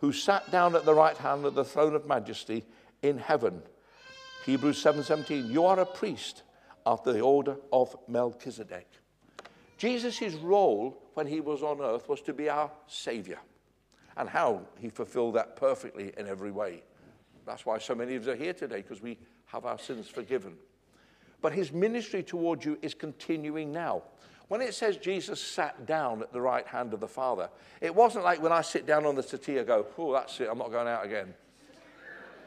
who 0.00 0.12
sat 0.12 0.50
down 0.50 0.74
at 0.74 0.84
the 0.84 0.94
right 0.94 1.16
hand 1.16 1.44
of 1.44 1.54
the 1.54 1.64
throne 1.64 1.94
of 1.94 2.06
majesty 2.06 2.64
in 3.02 3.18
heaven. 3.18 3.62
Hebrews 4.44 4.82
7:17 4.82 5.50
You 5.50 5.64
are 5.66 5.78
a 5.78 5.86
priest 5.86 6.42
after 6.86 7.12
the 7.12 7.20
order 7.20 7.56
of 7.72 7.96
Melchizedek. 8.08 8.88
Jesus' 9.76 10.34
role 10.34 11.00
when 11.14 11.26
he 11.26 11.40
was 11.40 11.62
on 11.62 11.80
earth 11.80 12.08
was 12.08 12.20
to 12.22 12.32
be 12.32 12.48
our 12.48 12.70
savior. 12.88 13.38
And 14.16 14.28
how 14.28 14.62
he 14.80 14.88
fulfilled 14.88 15.36
that 15.36 15.54
perfectly 15.54 16.12
in 16.16 16.26
every 16.26 16.50
way. 16.50 16.82
That's 17.48 17.64
why 17.64 17.78
so 17.78 17.94
many 17.94 18.14
of 18.14 18.22
us 18.22 18.28
are 18.28 18.36
here 18.36 18.52
today, 18.52 18.82
because 18.82 19.02
we 19.02 19.18
have 19.46 19.64
our 19.64 19.78
sins 19.78 20.06
forgiven. 20.06 20.54
But 21.40 21.52
his 21.52 21.72
ministry 21.72 22.22
towards 22.22 22.64
you 22.64 22.78
is 22.82 22.92
continuing 22.92 23.72
now. 23.72 24.02
When 24.48 24.60
it 24.60 24.74
says 24.74 24.98
Jesus 24.98 25.40
sat 25.40 25.86
down 25.86 26.20
at 26.22 26.32
the 26.32 26.40
right 26.40 26.66
hand 26.66 26.92
of 26.92 27.00
the 27.00 27.08
Father, 27.08 27.48
it 27.80 27.94
wasn't 27.94 28.24
like 28.24 28.42
when 28.42 28.52
I 28.52 28.60
sit 28.60 28.86
down 28.86 29.06
on 29.06 29.14
the 29.14 29.22
settee, 29.22 29.58
I 29.58 29.62
go, 29.62 29.86
oh, 29.96 30.12
that's 30.12 30.38
it, 30.40 30.48
I'm 30.50 30.58
not 30.58 30.70
going 30.70 30.88
out 30.88 31.04
again. 31.04 31.32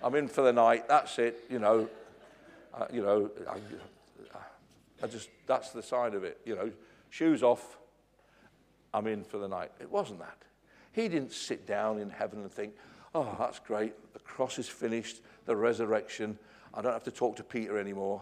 I'm 0.03 0.15
in 0.15 0.27
for 0.27 0.41
the 0.41 0.53
night. 0.53 0.87
That's 0.87 1.17
it. 1.19 1.45
You 1.49 1.59
know, 1.59 1.89
uh, 2.73 2.85
you 2.91 3.01
know, 3.01 3.29
I, 3.49 3.57
I 5.03 5.07
just, 5.07 5.29
that's 5.47 5.71
the 5.71 5.83
side 5.83 6.13
of 6.13 6.23
it. 6.23 6.39
You 6.45 6.55
know, 6.55 6.71
shoes 7.09 7.43
off. 7.43 7.77
I'm 8.93 9.07
in 9.07 9.23
for 9.23 9.37
the 9.37 9.47
night. 9.47 9.71
It 9.79 9.89
wasn't 9.89 10.19
that. 10.19 10.37
He 10.91 11.07
didn't 11.07 11.31
sit 11.31 11.65
down 11.65 11.99
in 11.99 12.09
heaven 12.09 12.41
and 12.41 12.51
think, 12.51 12.73
oh, 13.15 13.35
that's 13.39 13.59
great. 13.59 13.93
The 14.13 14.19
cross 14.19 14.59
is 14.59 14.67
finished, 14.67 15.21
the 15.45 15.55
resurrection. 15.55 16.37
I 16.73 16.81
don't 16.81 16.93
have 16.93 17.03
to 17.03 17.11
talk 17.11 17.35
to 17.37 17.43
Peter 17.43 17.77
anymore. 17.77 18.21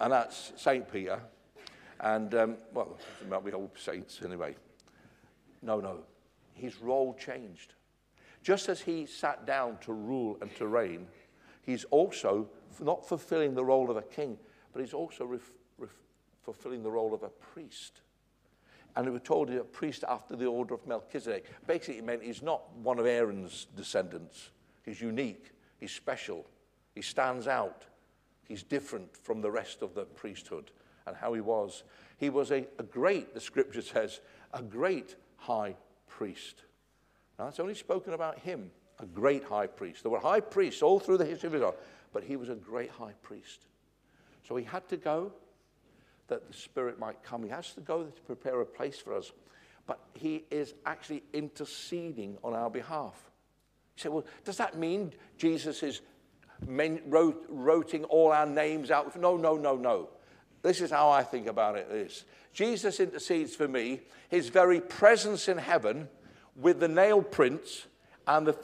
and 0.00 0.12
that's 0.12 0.52
St. 0.56 0.90
Peter. 0.90 1.20
And, 2.00 2.34
um, 2.34 2.56
well, 2.72 2.98
it 3.20 3.28
might 3.28 3.44
be 3.44 3.52
all 3.52 3.70
saints 3.76 4.20
anyway. 4.24 4.54
No, 5.62 5.80
no. 5.80 6.00
His 6.52 6.80
role 6.80 7.14
changed. 7.14 7.74
Just 8.42 8.68
as 8.68 8.80
he 8.80 9.06
sat 9.06 9.46
down 9.46 9.78
to 9.82 9.92
rule 9.92 10.36
and 10.42 10.54
to 10.56 10.66
reign, 10.66 11.06
he's 11.62 11.84
also 11.84 12.46
not 12.80 13.08
fulfilling 13.08 13.54
the 13.54 13.64
role 13.64 13.90
of 13.90 13.96
a 13.96 14.02
king, 14.02 14.36
but 14.72 14.80
he's 14.80 14.92
also 14.92 15.24
ref, 15.24 15.50
ref, 15.78 15.90
fulfilling 16.42 16.82
the 16.82 16.90
role 16.90 17.14
of 17.14 17.22
a 17.22 17.28
priest. 17.28 18.00
And 18.96 19.06
we 19.06 19.12
were 19.12 19.18
told 19.18 19.48
he's 19.48 19.58
a 19.58 19.64
priest 19.64 20.04
after 20.08 20.36
the 20.36 20.46
order 20.46 20.74
of 20.74 20.86
Melchizedek. 20.86 21.46
Basically, 21.66 21.98
it 21.98 22.04
meant 22.04 22.22
he's 22.22 22.42
not 22.42 22.62
one 22.76 22.98
of 22.98 23.06
Aaron's 23.06 23.66
descendants. 23.76 24.50
He's 24.84 25.00
unique, 25.00 25.52
he's 25.78 25.92
special, 25.92 26.46
he 26.94 27.02
stands 27.02 27.48
out, 27.48 27.86
he's 28.46 28.62
different 28.62 29.16
from 29.16 29.40
the 29.40 29.50
rest 29.50 29.82
of 29.82 29.94
the 29.94 30.04
priesthood 30.04 30.70
and 31.06 31.16
how 31.16 31.32
he 31.32 31.40
was. 31.40 31.84
He 32.18 32.30
was 32.30 32.52
a, 32.52 32.66
a 32.78 32.82
great, 32.82 33.34
the 33.34 33.40
scripture 33.40 33.82
says, 33.82 34.20
a 34.52 34.62
great 34.62 35.16
high 35.36 35.74
priest. 36.06 36.62
Now, 37.38 37.48
it's 37.48 37.60
only 37.60 37.74
spoken 37.74 38.12
about 38.12 38.38
him, 38.38 38.70
a 39.00 39.06
great 39.06 39.42
high 39.44 39.66
priest. 39.66 40.02
There 40.02 40.12
were 40.12 40.20
high 40.20 40.40
priests 40.40 40.82
all 40.82 41.00
through 41.00 41.18
the 41.18 41.24
history 41.24 41.48
of 41.48 41.54
Israel, 41.56 41.74
but 42.12 42.22
he 42.22 42.36
was 42.36 42.48
a 42.48 42.54
great 42.54 42.90
high 42.90 43.14
priest. 43.22 43.66
So 44.46 44.54
he 44.56 44.64
had 44.64 44.88
to 44.88 44.96
go 44.96 45.32
that 46.28 46.46
the 46.48 46.54
Spirit 46.54 46.98
might 46.98 47.22
come. 47.22 47.42
He 47.42 47.50
has 47.50 47.72
to 47.74 47.80
go 47.80 48.04
to 48.04 48.22
prepare 48.22 48.60
a 48.60 48.66
place 48.66 48.98
for 48.98 49.14
us. 49.14 49.32
But 49.86 50.00
he 50.14 50.44
is 50.50 50.74
actually 50.86 51.22
interceding 51.32 52.38
on 52.42 52.54
our 52.54 52.70
behalf. 52.70 53.30
You 53.96 54.02
say, 54.02 54.08
well, 54.08 54.24
does 54.44 54.56
that 54.56 54.78
mean 54.78 55.12
Jesus 55.36 55.82
is 55.82 56.00
men, 56.66 57.00
wrote, 57.06 58.06
all 58.08 58.32
our 58.32 58.46
names 58.46 58.90
out? 58.90 59.14
No, 59.16 59.36
no, 59.36 59.56
no, 59.56 59.76
no. 59.76 60.08
This 60.62 60.80
is 60.80 60.90
how 60.90 61.10
I 61.10 61.22
think 61.22 61.46
about 61.46 61.76
it. 61.76 61.90
This 61.90 62.24
Jesus 62.54 63.00
intercedes 63.00 63.54
for 63.54 63.68
me. 63.68 64.00
His 64.30 64.48
very 64.48 64.80
presence 64.80 65.48
in 65.48 65.58
heaven, 65.58 66.08
with 66.56 66.80
the 66.80 66.88
nail 66.88 67.20
prints 67.20 67.86
and 68.26 68.46
the 68.46 68.56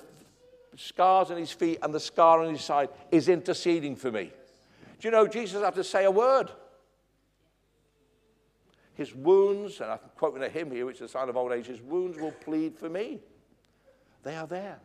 scars 0.77 1.31
on 1.31 1.37
his 1.37 1.53
feet 1.53 1.79
and 1.83 1.93
the 1.93 2.01
scar 2.01 2.43
on 2.43 2.55
his 2.55 2.63
side, 2.63 2.89
is 3.11 3.29
interceding 3.29 3.97
for 3.97 4.11
me. 4.11 4.33
Do 4.99 5.09
you 5.09 5.11
know 5.11 5.27
Jesus 5.27 5.63
had 5.63 5.75
to 5.75 5.85
say 5.85 6.05
a 6.05 6.11
word? 6.11 6.51
His 9.01 9.15
wounds, 9.15 9.81
and 9.81 9.93
I'm 9.93 9.99
quoting 10.15 10.43
a 10.43 10.49
hymn 10.51 10.71
here, 10.71 10.85
which 10.85 10.97
is 10.97 11.01
a 11.01 11.09
sign 11.09 11.31
of 11.31 11.37
old 11.39 11.53
age, 11.53 11.65
his 11.65 11.81
wounds 11.81 12.19
will 12.19 12.33
plead 12.33 12.77
for 12.77 12.91
me. 12.91 13.19
They 14.25 14.37
are 14.37 14.47
there. 14.47 14.79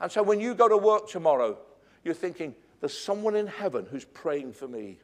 And 0.00 0.10
so 0.10 0.22
when 0.22 0.40
you 0.40 0.54
go 0.54 0.68
to 0.68 0.76
work 0.78 1.06
tomorrow, 1.06 1.58
you're 2.02 2.14
thinking, 2.14 2.54
there's 2.80 2.98
someone 2.98 3.36
in 3.36 3.46
heaven 3.46 3.86
who's 3.90 4.06
praying 4.06 4.54
for 4.54 4.66
me. 4.66 5.00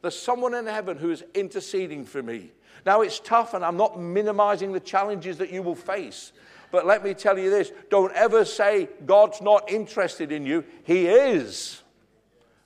There's 0.00 0.16
someone 0.16 0.54
in 0.54 0.66
heaven 0.66 0.96
who 0.96 1.10
is 1.10 1.24
interceding 1.34 2.04
for 2.04 2.22
me. 2.22 2.52
Now, 2.84 3.00
it's 3.00 3.18
tough, 3.18 3.52
and 3.52 3.64
I'm 3.64 3.76
not 3.76 4.00
minimizing 4.00 4.70
the 4.70 4.78
challenges 4.78 5.36
that 5.38 5.50
you 5.50 5.60
will 5.60 5.74
face. 5.74 6.30
But 6.70 6.86
let 6.86 7.02
me 7.02 7.14
tell 7.14 7.36
you 7.36 7.50
this 7.50 7.72
don't 7.90 8.12
ever 8.12 8.44
say 8.44 8.88
God's 9.06 9.42
not 9.42 9.68
interested 9.68 10.30
in 10.30 10.46
you. 10.46 10.62
He 10.84 11.08
is. 11.08 11.82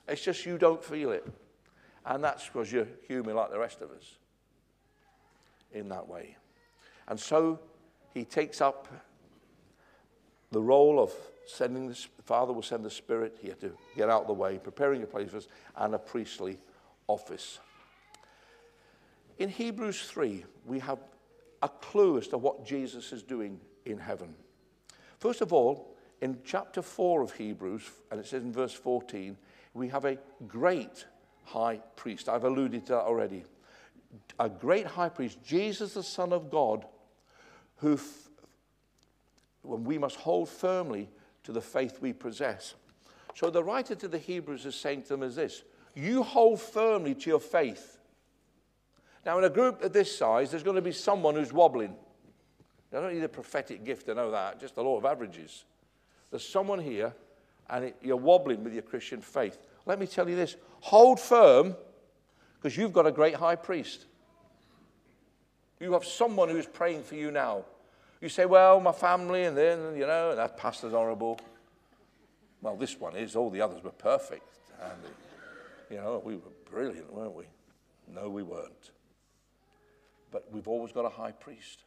It's 0.06 0.20
just 0.20 0.44
you 0.44 0.58
don't 0.58 0.84
feel 0.84 1.12
it. 1.12 1.26
And 2.04 2.22
that's 2.22 2.44
because 2.44 2.70
you're 2.70 2.88
human 3.08 3.34
like 3.34 3.50
the 3.50 3.58
rest 3.58 3.80
of 3.80 3.90
us 3.92 4.18
in 5.72 5.88
that 5.88 6.08
way. 6.08 6.36
And 7.08 7.18
so 7.18 7.58
he 8.12 8.24
takes 8.24 8.60
up 8.60 8.88
the 10.50 10.60
role 10.60 11.00
of 11.00 11.12
sending 11.46 11.88
the 11.88 11.98
Father 12.24 12.52
will 12.52 12.62
send 12.62 12.84
the 12.84 12.90
Spirit. 12.90 13.38
He 13.40 13.48
had 13.48 13.60
to 13.60 13.72
get 13.96 14.08
out 14.08 14.22
of 14.22 14.26
the 14.28 14.34
way, 14.34 14.58
preparing 14.58 15.02
a 15.02 15.06
place 15.06 15.30
for 15.30 15.38
us, 15.38 15.48
and 15.76 15.94
a 15.94 15.98
priestly 15.98 16.58
office. 17.08 17.58
In 19.38 19.48
Hebrews 19.48 20.02
3, 20.02 20.44
we 20.66 20.78
have 20.80 20.98
a 21.62 21.68
clue 21.68 22.18
as 22.18 22.28
to 22.28 22.38
what 22.38 22.64
Jesus 22.64 23.12
is 23.12 23.22
doing 23.22 23.60
in 23.84 23.98
heaven. 23.98 24.34
First 25.18 25.40
of 25.40 25.52
all, 25.52 25.96
in 26.20 26.38
chapter 26.44 26.82
4 26.82 27.22
of 27.22 27.32
Hebrews, 27.32 27.90
and 28.10 28.20
it 28.20 28.26
says 28.26 28.42
in 28.42 28.52
verse 28.52 28.72
14, 28.72 29.36
we 29.74 29.88
have 29.88 30.04
a 30.04 30.18
great 30.46 31.04
high 31.44 31.80
priest. 31.96 32.28
I've 32.28 32.44
alluded 32.44 32.86
to 32.86 32.92
that 32.92 33.02
already 33.02 33.44
a 34.38 34.48
great 34.48 34.86
high 34.86 35.08
priest, 35.08 35.42
Jesus, 35.44 35.94
the 35.94 36.02
Son 36.02 36.32
of 36.32 36.50
God, 36.50 36.84
who 37.76 37.94
f- 37.94 38.28
when 39.62 39.84
we 39.84 39.98
must 39.98 40.16
hold 40.16 40.48
firmly 40.48 41.08
to 41.44 41.52
the 41.52 41.60
faith 41.60 41.98
we 42.00 42.12
possess. 42.12 42.74
So 43.34 43.50
the 43.50 43.62
writer 43.62 43.94
to 43.94 44.08
the 44.08 44.18
Hebrews 44.18 44.66
is 44.66 44.74
saying 44.74 45.02
to 45.02 45.08
them 45.08 45.22
as 45.22 45.36
this 45.36 45.62
You 45.94 46.22
hold 46.22 46.60
firmly 46.60 47.14
to 47.14 47.30
your 47.30 47.40
faith. 47.40 47.98
Now, 49.24 49.38
in 49.38 49.44
a 49.44 49.50
group 49.50 49.82
of 49.82 49.92
this 49.92 50.16
size, 50.16 50.50
there's 50.50 50.62
going 50.62 50.76
to 50.76 50.82
be 50.82 50.92
someone 50.92 51.34
who's 51.34 51.52
wobbling. 51.52 51.94
I 52.92 53.00
don't 53.00 53.14
need 53.14 53.22
a 53.22 53.28
prophetic 53.28 53.84
gift 53.84 54.06
to 54.06 54.14
know 54.14 54.30
that, 54.30 54.58
just 54.58 54.74
the 54.74 54.82
law 54.82 54.96
of 54.96 55.04
averages. 55.04 55.64
There's 56.30 56.46
someone 56.46 56.80
here, 56.80 57.14
and 57.68 57.84
it, 57.86 57.96
you're 58.02 58.16
wobbling 58.16 58.64
with 58.64 58.72
your 58.72 58.82
Christian 58.82 59.20
faith. 59.20 59.58
Let 59.86 60.00
me 60.00 60.06
tell 60.06 60.28
you 60.28 60.36
this 60.36 60.56
hold 60.80 61.20
firm 61.20 61.76
because 62.60 62.76
you've 62.76 62.92
got 62.92 63.06
a 63.06 63.12
great 63.12 63.34
high 63.34 63.56
priest. 63.56 64.04
You 65.80 65.94
have 65.94 66.04
someone 66.04 66.50
who's 66.50 66.66
praying 66.66 67.04
for 67.04 67.14
you 67.14 67.30
now. 67.30 67.64
You 68.20 68.28
say, 68.28 68.44
well, 68.44 68.80
my 68.80 68.92
family, 68.92 69.44
and 69.44 69.56
then, 69.56 69.96
you 69.96 70.06
know, 70.06 70.36
that 70.36 70.58
pastor's 70.58 70.92
horrible. 70.92 71.40
Well, 72.60 72.76
this 72.76 73.00
one 73.00 73.16
is. 73.16 73.34
All 73.34 73.48
the 73.48 73.62
others 73.62 73.82
were 73.82 73.90
perfect. 73.90 74.46
And, 74.82 74.92
you 75.90 75.96
know, 75.96 76.20
we 76.22 76.34
were 76.34 76.52
brilliant, 76.70 77.10
weren't 77.10 77.34
we? 77.34 77.44
No, 78.12 78.28
we 78.28 78.42
weren't. 78.42 78.90
But 80.30 80.52
we've 80.52 80.68
always 80.68 80.92
got 80.92 81.06
a 81.06 81.08
high 81.08 81.32
priest. 81.32 81.82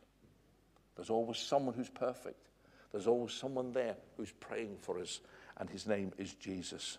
There's 0.95 1.12
always 1.12 1.38
someone 1.38 1.75
who's 1.75 1.89
perfect. 1.89 2.47
There's 2.91 3.07
always 3.07 3.33
someone 3.33 3.71
there 3.73 3.95
who's 4.17 4.31
praying 4.31 4.77
for 4.81 4.99
us, 4.99 5.19
and 5.57 5.69
his 5.69 5.86
name 5.86 6.13
is 6.17 6.33
Jesus. 6.33 6.97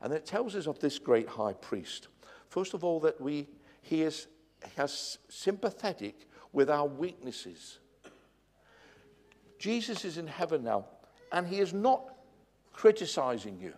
And 0.00 0.14
it 0.14 0.24
tells 0.24 0.56
us 0.56 0.66
of 0.66 0.78
this 0.80 0.98
great 0.98 1.28
high 1.28 1.52
priest. 1.52 2.08
First 2.52 2.74
of 2.74 2.84
all, 2.84 3.00
that 3.00 3.18
we, 3.18 3.48
he 3.80 4.02
is 4.02 4.26
has 4.76 5.16
sympathetic 5.30 6.28
with 6.52 6.68
our 6.68 6.86
weaknesses. 6.86 7.78
Jesus 9.58 10.04
is 10.04 10.18
in 10.18 10.26
heaven 10.26 10.62
now, 10.62 10.84
and 11.32 11.46
he 11.46 11.60
is 11.60 11.72
not 11.72 12.14
criticizing 12.74 13.58
you. 13.58 13.72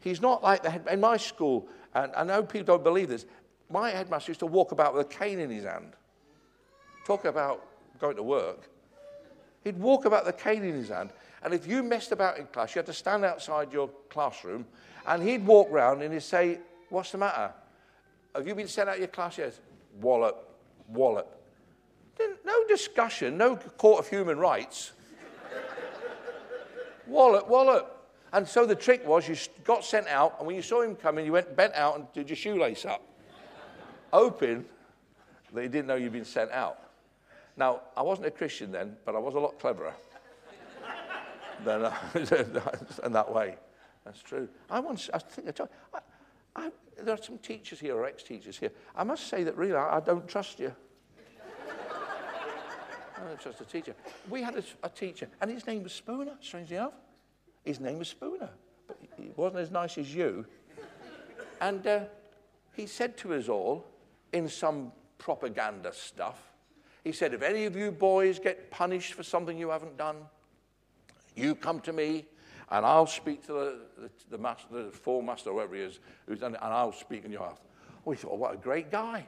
He's 0.00 0.20
not 0.20 0.42
like 0.42 0.64
the 0.64 0.70
head, 0.70 0.88
in 0.90 0.98
my 0.98 1.16
school, 1.16 1.68
and 1.94 2.10
I 2.16 2.24
know 2.24 2.42
people 2.42 2.76
don't 2.76 2.82
believe 2.82 3.08
this. 3.08 3.24
My 3.70 3.90
headmaster 3.90 4.32
used 4.32 4.40
to 4.40 4.46
walk 4.46 4.72
about 4.72 4.92
with 4.92 5.06
a 5.06 5.08
cane 5.08 5.38
in 5.38 5.48
his 5.48 5.62
hand. 5.62 5.92
Talk 7.06 7.24
about 7.24 7.64
going 8.00 8.16
to 8.16 8.24
work. 8.24 8.68
He'd 9.62 9.78
walk 9.78 10.06
about 10.06 10.24
the 10.24 10.32
cane 10.32 10.64
in 10.64 10.74
his 10.74 10.88
hand, 10.88 11.10
and 11.44 11.54
if 11.54 11.68
you 11.68 11.84
messed 11.84 12.10
about 12.10 12.36
in 12.36 12.46
class, 12.46 12.74
you 12.74 12.80
had 12.80 12.86
to 12.86 12.92
stand 12.92 13.24
outside 13.24 13.72
your 13.72 13.88
classroom, 14.10 14.66
and 15.06 15.22
he'd 15.22 15.46
walk 15.46 15.68
round 15.70 16.02
and 16.02 16.12
he'd 16.12 16.20
say, 16.24 16.58
What's 16.88 17.12
the 17.12 17.18
matter? 17.18 17.52
Have 18.36 18.46
you 18.46 18.54
been 18.54 18.68
sent 18.68 18.88
out 18.88 18.96
of 18.96 19.00
your 19.00 19.08
class 19.08 19.38
yet? 19.38 19.58
Wallop, 20.00 20.48
wallop. 20.88 21.32
No 22.44 22.66
discussion, 22.68 23.36
no 23.36 23.56
court 23.56 24.00
of 24.00 24.08
human 24.08 24.38
rights. 24.38 24.92
wallop, 27.06 27.48
wallop. 27.48 27.92
And 28.32 28.46
so 28.46 28.66
the 28.66 28.74
trick 28.74 29.06
was 29.06 29.28
you 29.28 29.36
got 29.64 29.84
sent 29.84 30.08
out, 30.08 30.36
and 30.38 30.46
when 30.46 30.56
you 30.56 30.62
saw 30.62 30.82
him 30.82 30.96
coming, 30.96 31.24
you 31.24 31.32
went 31.32 31.56
bent 31.56 31.74
out 31.74 31.96
and 31.96 32.06
did 32.12 32.28
your 32.28 32.36
shoelace 32.36 32.84
up. 32.84 33.02
Hoping 34.12 34.64
that 35.52 35.62
he 35.62 35.68
didn't 35.68 35.86
know 35.86 35.94
you'd 35.94 36.12
been 36.12 36.24
sent 36.24 36.50
out. 36.50 36.80
Now, 37.56 37.80
I 37.96 38.02
wasn't 38.02 38.26
a 38.26 38.30
Christian 38.30 38.70
then, 38.70 38.96
but 39.04 39.14
I 39.14 39.18
was 39.18 39.34
a 39.34 39.38
lot 39.38 39.58
cleverer 39.58 39.94
than 41.64 41.86
uh, 41.86 41.94
in 43.04 43.12
that 43.12 43.32
way. 43.32 43.56
That's 44.04 44.20
true. 44.20 44.48
I 44.70 44.80
once, 44.80 45.08
I 45.12 45.18
think, 45.18 45.60
I, 45.60 45.64
I, 45.94 46.00
there 47.02 47.14
are 47.14 47.22
some 47.22 47.38
teachers 47.38 47.80
here, 47.80 47.96
or 47.96 48.06
ex 48.06 48.22
teachers 48.22 48.58
here. 48.58 48.70
I 48.94 49.04
must 49.04 49.28
say 49.28 49.44
that 49.44 49.56
really, 49.56 49.74
I, 49.74 49.96
I 49.96 50.00
don't 50.00 50.26
trust 50.26 50.58
you. 50.58 50.74
I 53.16 53.28
don't 53.28 53.40
trust 53.40 53.60
a 53.60 53.64
teacher. 53.64 53.94
We 54.28 54.42
had 54.42 54.56
a, 54.56 54.62
a, 54.82 54.88
teacher, 54.88 55.28
and 55.40 55.50
his 55.50 55.66
name 55.66 55.82
was 55.82 55.92
Spooner, 55.92 56.36
strangely 56.40 56.76
enough. 56.76 56.92
His 57.64 57.80
name 57.80 57.98
was 57.98 58.08
Spooner, 58.08 58.50
but 58.86 58.98
he 59.16 59.30
wasn't 59.36 59.62
as 59.62 59.70
nice 59.70 59.98
as 59.98 60.14
you. 60.14 60.46
And 61.60 61.86
uh, 61.86 62.00
he 62.74 62.86
said 62.86 63.16
to 63.18 63.34
us 63.34 63.48
all, 63.48 63.86
in 64.32 64.48
some 64.48 64.92
propaganda 65.18 65.92
stuff, 65.92 66.52
he 67.04 67.12
said, 67.12 67.32
If 67.32 67.42
any 67.42 67.64
of 67.64 67.74
you 67.74 67.90
boys 67.90 68.38
get 68.38 68.70
punished 68.70 69.14
for 69.14 69.22
something 69.22 69.56
you 69.56 69.70
haven't 69.70 69.96
done, 69.96 70.16
you 71.34 71.54
come 71.54 71.80
to 71.80 71.92
me 71.92 72.26
and 72.70 72.84
I'll 72.84 73.06
speak 73.06 73.46
to 73.46 73.52
the, 73.52 73.78
the, 73.98 74.10
the, 74.30 74.38
master, 74.38 74.66
the 74.70 75.22
master, 75.22 75.50
whoever 75.50 75.74
he 75.74 75.82
is, 75.82 76.00
who's 76.26 76.40
done 76.40 76.54
it, 76.54 76.60
and 76.62 76.72
I'll 76.72 76.92
speak 76.92 77.24
in 77.24 77.30
your 77.30 77.42
house. 77.42 77.58
We 78.04 78.16
thought, 78.16 78.38
what 78.38 78.54
a 78.54 78.56
great 78.56 78.90
guy. 78.90 79.26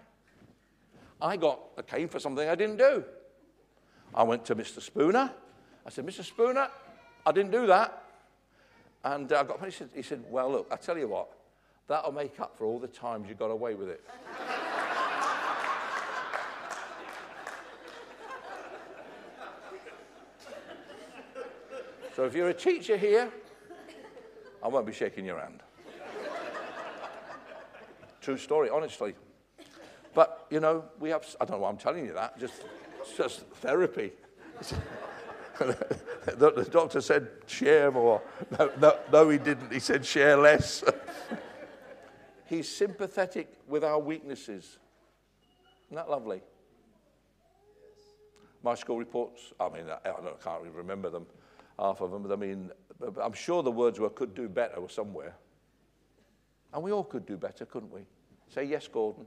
I 1.21 1.37
got 1.37 1.61
a 1.77 1.83
cane 1.83 2.09
for 2.09 2.19
something 2.19 2.49
I 2.49 2.55
didn't 2.55 2.79
do. 2.79 3.05
I 4.15 4.23
went 4.23 4.45
to 4.47 4.57
Mr. 4.57 4.81
Spooner. 4.81 5.33
I 5.87 5.91
said, 5.91 6.07
Mr. 6.07 6.25
Spooner, 6.25 6.69
I 7.27 7.33
didn't 7.33 7.53
do 7.53 7.67
that. 7.67 8.05
And 9.05 9.33
uh, 9.33 9.41
I 9.41 9.45
got, 9.45 9.65
he 9.65 9.71
said, 9.71 9.91
he 9.95 10.03
said, 10.03 10.25
well, 10.29 10.51
look, 10.51 10.69
I 10.71 10.77
tell 10.77 10.99
you 10.99 11.09
what, 11.09 11.29
that'll 11.87 12.13
make 12.13 12.41
up 12.41 12.57
for 12.57 12.65
all 12.65 12.79
the 12.79 12.89
times 12.89 13.29
you 13.29 13.35
got 13.35 13.51
away 13.51 13.75
with 13.75 13.89
it. 13.89 14.03
So 22.19 22.25
if 22.25 22.35
you're 22.35 22.49
a 22.49 22.53
teacher 22.53 22.97
here, 22.97 23.31
I 24.61 24.67
won't 24.67 24.85
be 24.85 24.93
shaking 24.93 25.25
your 25.25 25.39
hand. 25.39 25.63
True 28.21 28.37
story, 28.37 28.69
honestly. 28.71 29.15
But, 30.15 30.45
you 30.51 30.59
know, 30.59 30.83
we 30.99 31.11
have, 31.11 31.25
I 31.41 31.45
don't 31.45 31.59
know 31.59 31.63
why 31.63 31.69
I'm 31.69 31.77
telling 31.77 32.05
you 32.05 32.13
that, 32.15 32.37
just, 32.37 32.65
just 33.17 33.43
therapy. 33.61 34.11
the, 35.61 36.69
doctor 36.69 37.01
said, 37.01 37.29
share 37.47 37.93
more. 37.93 38.21
No, 38.59 38.73
no, 38.81 38.99
no, 39.13 39.29
he 39.29 39.39
didn't. 39.39 39.73
He 39.73 39.79
said, 39.79 40.05
share 40.05 40.37
less. 40.39 40.83
He's 42.47 42.69
sympathetic 42.69 43.47
with 43.69 43.85
our 43.85 44.01
weaknesses. 44.01 44.79
Isn't 45.87 45.95
that 45.95 46.11
lovely? 46.11 46.41
My 48.65 48.75
school 48.75 48.99
reports, 48.99 49.53
I 49.61 49.69
mean, 49.69 49.85
I, 49.89 50.09
I 50.09 50.15
can't 50.43 50.63
even 50.63 50.75
remember 50.75 51.11
them, 51.11 51.25
half 51.79 52.01
of 52.01 52.11
them, 52.11 52.23
but 52.23 52.33
I 52.33 52.37
mean, 52.37 52.71
I'm 53.23 53.33
sure 53.33 53.63
the 53.63 53.71
words 53.71 54.01
were 54.01 54.11
could 54.11 54.35
do 54.35 54.49
better 54.49 54.81
somewhere. 54.89 55.35
And 56.73 56.83
we 56.83 56.93
all 56.93 57.05
could 57.05 57.25
do 57.25 57.37
better, 57.37 57.65
couldn't 57.65 57.93
we? 57.93 58.03
Say 58.49 58.65
yes, 58.65 58.89
Gordon. 58.89 59.27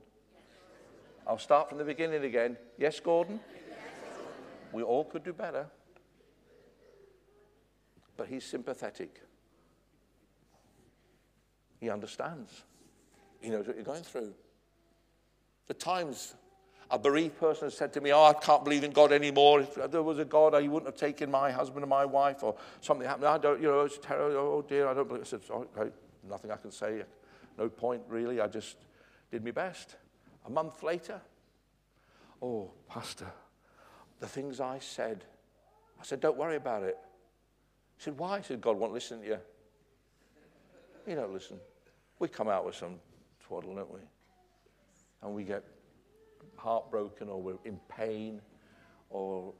I'll 1.26 1.38
start 1.38 1.68
from 1.68 1.78
the 1.78 1.84
beginning 1.84 2.24
again. 2.24 2.56
Yes, 2.78 3.00
Gordon? 3.00 3.40
We 4.72 4.82
all 4.82 5.04
could 5.04 5.24
do 5.24 5.32
better. 5.32 5.66
But 8.16 8.28
he's 8.28 8.44
sympathetic. 8.44 9.20
He 11.80 11.90
understands. 11.90 12.64
He 13.40 13.50
knows 13.50 13.66
what 13.66 13.76
you're 13.76 13.84
going 13.84 14.02
through. 14.02 14.34
The 15.66 15.74
times 15.74 16.34
a 16.90 16.98
bereaved 16.98 17.38
person 17.38 17.70
said 17.70 17.92
to 17.94 18.00
me, 18.00 18.12
Oh, 18.12 18.24
I 18.24 18.34
can't 18.34 18.64
believe 18.64 18.84
in 18.84 18.92
God 18.92 19.12
anymore. 19.12 19.60
If 19.60 19.74
there 19.90 20.02
was 20.02 20.18
a 20.18 20.24
God, 20.24 20.60
he 20.60 20.68
wouldn't 20.68 20.90
have 20.90 21.00
taken 21.00 21.30
my 21.30 21.50
husband 21.50 21.82
and 21.82 21.90
my 21.90 22.04
wife, 22.04 22.42
or 22.42 22.54
something 22.80 23.06
happened. 23.06 23.26
I 23.26 23.38
don't, 23.38 23.60
you 23.60 23.68
know, 23.68 23.80
it's 23.80 23.98
terrible. 23.98 24.36
Oh, 24.36 24.64
dear, 24.66 24.88
I 24.88 24.94
don't 24.94 25.08
believe. 25.08 25.22
I 25.22 25.26
said, 25.26 25.40
Okay, 25.50 25.90
nothing 26.28 26.50
I 26.50 26.56
can 26.56 26.70
say. 26.70 27.02
No 27.58 27.68
point, 27.68 28.02
really. 28.08 28.40
I 28.40 28.46
just 28.46 28.76
did 29.30 29.44
my 29.44 29.50
best. 29.50 29.96
A 30.46 30.50
month 30.50 30.82
later, 30.82 31.20
oh, 32.40 32.70
Pastor, 32.88 33.30
the 34.20 34.26
things 34.26 34.60
I 34.60 34.78
said. 34.78 35.24
I 36.00 36.04
said, 36.04 36.20
Don't 36.20 36.36
worry 36.36 36.56
about 36.56 36.82
it. 36.82 36.98
He 37.96 38.02
said, 38.02 38.18
Why? 38.18 38.38
I 38.38 38.40
said, 38.42 38.60
God 38.60 38.76
won't 38.76 38.92
listen 38.92 39.20
to 39.20 39.26
you. 39.26 39.38
You 41.06 41.14
don't 41.14 41.32
listen. 41.32 41.58
We 42.18 42.28
come 42.28 42.48
out 42.48 42.64
with 42.64 42.76
some 42.76 43.00
twaddle, 43.40 43.74
don't 43.74 43.92
we? 43.92 44.00
And 45.22 45.34
we 45.34 45.44
get 45.44 45.64
heartbroken 46.56 47.28
or 47.28 47.40
we're 47.40 47.58
in 47.64 47.78
pain 47.88 48.40
or 49.10 49.52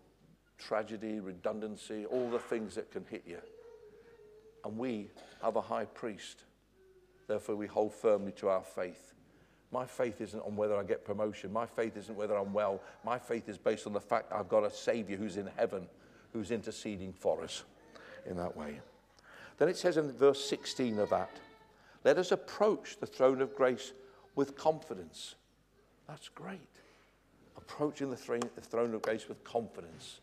tragedy, 0.58 1.20
redundancy, 1.20 2.06
all 2.06 2.30
the 2.30 2.38
things 2.38 2.74
that 2.74 2.90
can 2.90 3.04
hit 3.10 3.24
you. 3.26 3.38
And 4.64 4.78
we 4.78 5.08
have 5.42 5.56
a 5.56 5.60
high 5.60 5.86
priest. 5.86 6.44
Therefore, 7.26 7.56
we 7.56 7.66
hold 7.66 7.92
firmly 7.92 8.32
to 8.32 8.48
our 8.48 8.62
faith. 8.62 9.14
My 9.72 9.86
faith 9.86 10.20
isn't 10.20 10.40
on 10.40 10.54
whether 10.54 10.76
I 10.76 10.84
get 10.84 11.04
promotion. 11.04 11.52
My 11.52 11.66
faith 11.66 11.96
isn't 11.96 12.14
whether 12.14 12.36
I'm 12.36 12.52
well. 12.52 12.80
My 13.04 13.18
faith 13.18 13.48
is 13.48 13.58
based 13.58 13.86
on 13.86 13.92
the 13.92 14.00
fact 14.00 14.32
I've 14.32 14.48
got 14.48 14.64
a 14.64 14.70
Savior 14.70 15.16
who's 15.16 15.38
in 15.38 15.48
heaven, 15.56 15.88
who's 16.32 16.50
interceding 16.50 17.12
for 17.12 17.42
us 17.42 17.64
in 18.26 18.36
that 18.36 18.56
way. 18.56 18.80
Then 19.58 19.68
it 19.68 19.76
says 19.76 19.96
in 19.96 20.12
verse 20.12 20.44
16 20.44 20.98
of 20.98 21.10
that, 21.10 21.30
let 22.04 22.18
us 22.18 22.32
approach 22.32 22.98
the 23.00 23.06
throne 23.06 23.40
of 23.40 23.54
grace 23.54 23.92
with 24.34 24.56
confidence. 24.56 25.36
That's 26.08 26.28
great. 26.28 26.60
Approaching 27.56 28.10
the 28.10 28.16
throne, 28.16 28.42
of 28.94 29.02
grace 29.02 29.28
with 29.28 29.42
confidence. 29.44 30.20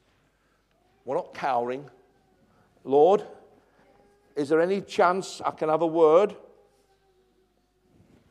We're 1.06 1.15
not 1.15 1.34
cowering. 1.34 1.89
Lord, 2.84 3.24
is 4.36 4.50
there 4.50 4.62
any 4.62 4.82
chance 4.82 5.42
I 5.44 5.52
can 5.52 5.70
have 5.70 5.82
a 5.82 5.88
word? 5.88 6.36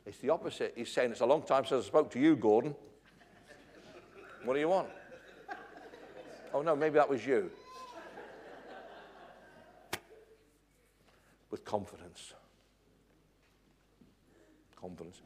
It's 0.06 0.18
the 0.18 0.30
opposite. 0.30 0.72
He's 0.76 0.90
saying, 0.90 1.10
It's 1.10 1.20
a 1.20 1.26
long 1.26 1.42
time 1.42 1.66
since 1.66 1.84
I 1.84 1.86
spoke 1.86 2.10
to 2.12 2.18
you, 2.18 2.34
Gordon. 2.34 2.74
What 4.44 4.54
do 4.54 4.60
you 4.60 4.68
want? 4.68 4.88
Oh, 6.54 6.62
no, 6.62 6.74
maybe 6.74 6.94
that 6.94 7.08
was 7.08 7.26
you. 7.26 7.50
With 11.50 11.64
confidence. 11.64 12.32
Confidence. 14.76 15.20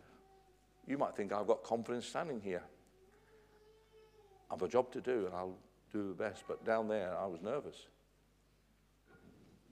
You 0.86 0.98
might 0.98 1.14
think 1.14 1.32
I've 1.32 1.46
got 1.46 1.62
confidence 1.62 2.06
standing 2.06 2.40
here. 2.40 2.62
I've 4.52 4.62
a 4.62 4.68
job 4.68 4.92
to 4.92 5.00
do 5.00 5.26
and 5.26 5.34
I'll 5.34 5.56
do 5.92 6.08
the 6.08 6.14
best, 6.14 6.44
but 6.46 6.64
down 6.64 6.88
there 6.88 7.16
I 7.16 7.26
was 7.26 7.40
nervous. 7.40 7.86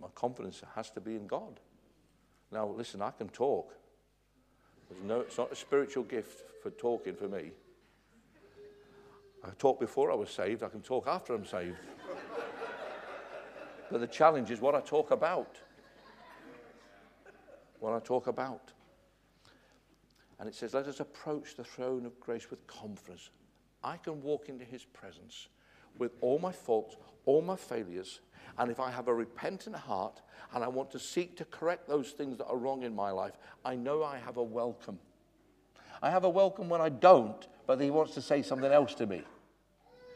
My 0.00 0.08
confidence 0.14 0.62
has 0.74 0.90
to 0.92 1.00
be 1.00 1.14
in 1.16 1.26
God. 1.26 1.60
Now, 2.50 2.66
listen, 2.66 3.02
I 3.02 3.10
can 3.10 3.28
talk. 3.28 3.74
No, 5.04 5.20
it's 5.20 5.38
not 5.38 5.52
a 5.52 5.56
spiritual 5.56 6.04
gift 6.04 6.42
for 6.62 6.70
talking 6.70 7.14
for 7.14 7.28
me. 7.28 7.52
I 9.44 9.50
talked 9.58 9.80
before 9.80 10.10
I 10.10 10.14
was 10.14 10.30
saved, 10.30 10.62
I 10.62 10.68
can 10.68 10.80
talk 10.80 11.06
after 11.06 11.34
I'm 11.34 11.46
saved. 11.46 11.76
but 13.90 14.00
the 14.00 14.06
challenge 14.06 14.50
is 14.50 14.60
what 14.60 14.74
I 14.74 14.80
talk 14.80 15.10
about. 15.10 15.56
What 17.78 17.94
I 17.94 18.00
talk 18.00 18.26
about. 18.26 18.72
And 20.38 20.48
it 20.48 20.54
says, 20.54 20.74
Let 20.74 20.86
us 20.86 21.00
approach 21.00 21.56
the 21.56 21.64
throne 21.64 22.04
of 22.04 22.18
grace 22.18 22.50
with 22.50 22.66
confidence. 22.66 23.30
I 23.82 23.96
can 23.96 24.22
walk 24.22 24.48
into 24.48 24.64
his 24.64 24.84
presence 24.84 25.48
with 25.98 26.12
all 26.20 26.38
my 26.38 26.52
faults, 26.52 26.96
all 27.26 27.42
my 27.42 27.56
failures, 27.56 28.20
and 28.58 28.70
if 28.70 28.80
I 28.80 28.90
have 28.90 29.08
a 29.08 29.14
repentant 29.14 29.76
heart 29.76 30.20
and 30.54 30.64
I 30.64 30.68
want 30.68 30.90
to 30.92 30.98
seek 30.98 31.36
to 31.36 31.44
correct 31.44 31.88
those 31.88 32.10
things 32.10 32.38
that 32.38 32.46
are 32.46 32.56
wrong 32.56 32.82
in 32.82 32.94
my 32.94 33.10
life, 33.10 33.34
I 33.64 33.76
know 33.76 34.02
I 34.02 34.18
have 34.18 34.36
a 34.36 34.42
welcome. 34.42 34.98
I 36.02 36.10
have 36.10 36.24
a 36.24 36.30
welcome 36.30 36.68
when 36.68 36.80
I 36.80 36.88
don't, 36.88 37.46
but 37.66 37.80
he 37.80 37.90
wants 37.90 38.14
to 38.14 38.22
say 38.22 38.42
something 38.42 38.70
else 38.70 38.94
to 38.94 39.06
me. 39.06 39.22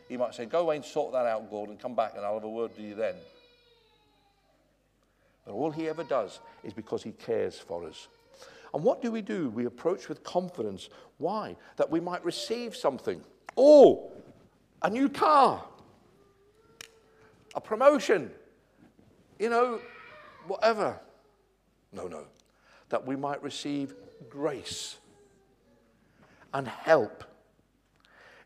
He 0.09 0.17
might 0.17 0.35
say, 0.35 0.47
Go 0.47 0.61
away 0.61 0.77
and 0.77 0.85
sort 0.85 1.13
that 1.13 1.27
out, 1.27 1.51
Gordon, 1.51 1.77
come 1.77 1.95
back 1.95 2.13
and 2.17 2.25
I'll 2.25 2.35
have 2.35 2.45
a 2.45 2.49
word 2.49 2.75
to 2.77 2.83
you 2.83 2.95
then. 2.95 3.15
But 5.45 5.53
all 5.53 5.71
he 5.71 5.89
ever 5.89 6.05
does 6.05 6.41
is 6.63 6.73
because 6.73 7.03
he 7.03 7.13
cares 7.13 7.59
for 7.59 7.85
us. 7.85 8.09
And 8.73 8.83
what 8.83 9.03
do 9.03 9.13
we 9.13 9.23
do? 9.23 9.51
We 9.51 9.67
approach 9.67 10.09
with 10.09 10.25
confidence. 10.25 10.89
Why? 11.19 11.57
That 11.77 11.91
we 11.91 12.01
might 12.01 12.25
receive 12.25 12.75
something. 12.75 13.23
Oh, 13.57 14.13
a 14.83 14.91
new 14.91 15.09
car 15.09 15.65
a 17.55 17.61
promotion, 17.61 18.31
you 19.39 19.49
know, 19.49 19.81
whatever. 20.47 20.99
No, 21.93 22.09
no. 22.09 22.25
That 22.89 23.07
we 23.07 23.17
might 23.17 23.43
receive 23.43 23.95
grace 24.29 24.97
and 26.53 26.67
help 26.67 27.25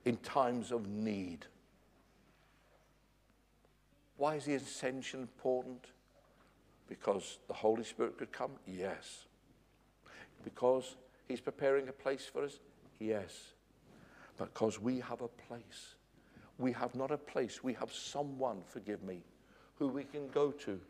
in 0.04 0.16
times 0.18 0.70
of 0.72 0.86
need. 0.88 1.46
Why 4.16 4.34
is 4.34 4.44
the 4.44 4.54
ascension 4.54 5.20
important? 5.20 5.86
Because 6.88 7.38
the 7.48 7.54
Holy 7.54 7.84
Spirit 7.84 8.18
could 8.18 8.32
come? 8.32 8.52
Yes. 8.66 9.26
Because 10.44 10.96
He's 11.28 11.40
preparing 11.40 11.88
a 11.88 11.92
place 11.92 12.24
for 12.30 12.44
us? 12.44 12.58
Yes. 12.98 13.52
Because 14.38 14.80
we 14.80 15.00
have 15.00 15.20
a 15.20 15.28
place 15.28 15.94
we 16.58 16.72
have 16.72 16.94
not 16.94 17.10
a 17.10 17.16
place, 17.16 17.62
we 17.62 17.72
have 17.74 17.92
someone, 17.92 18.62
forgive 18.66 19.02
me, 19.02 19.22
who 19.76 19.86
we 19.86 20.02
can 20.04 20.28
go 20.28 20.50
to, 20.50 20.80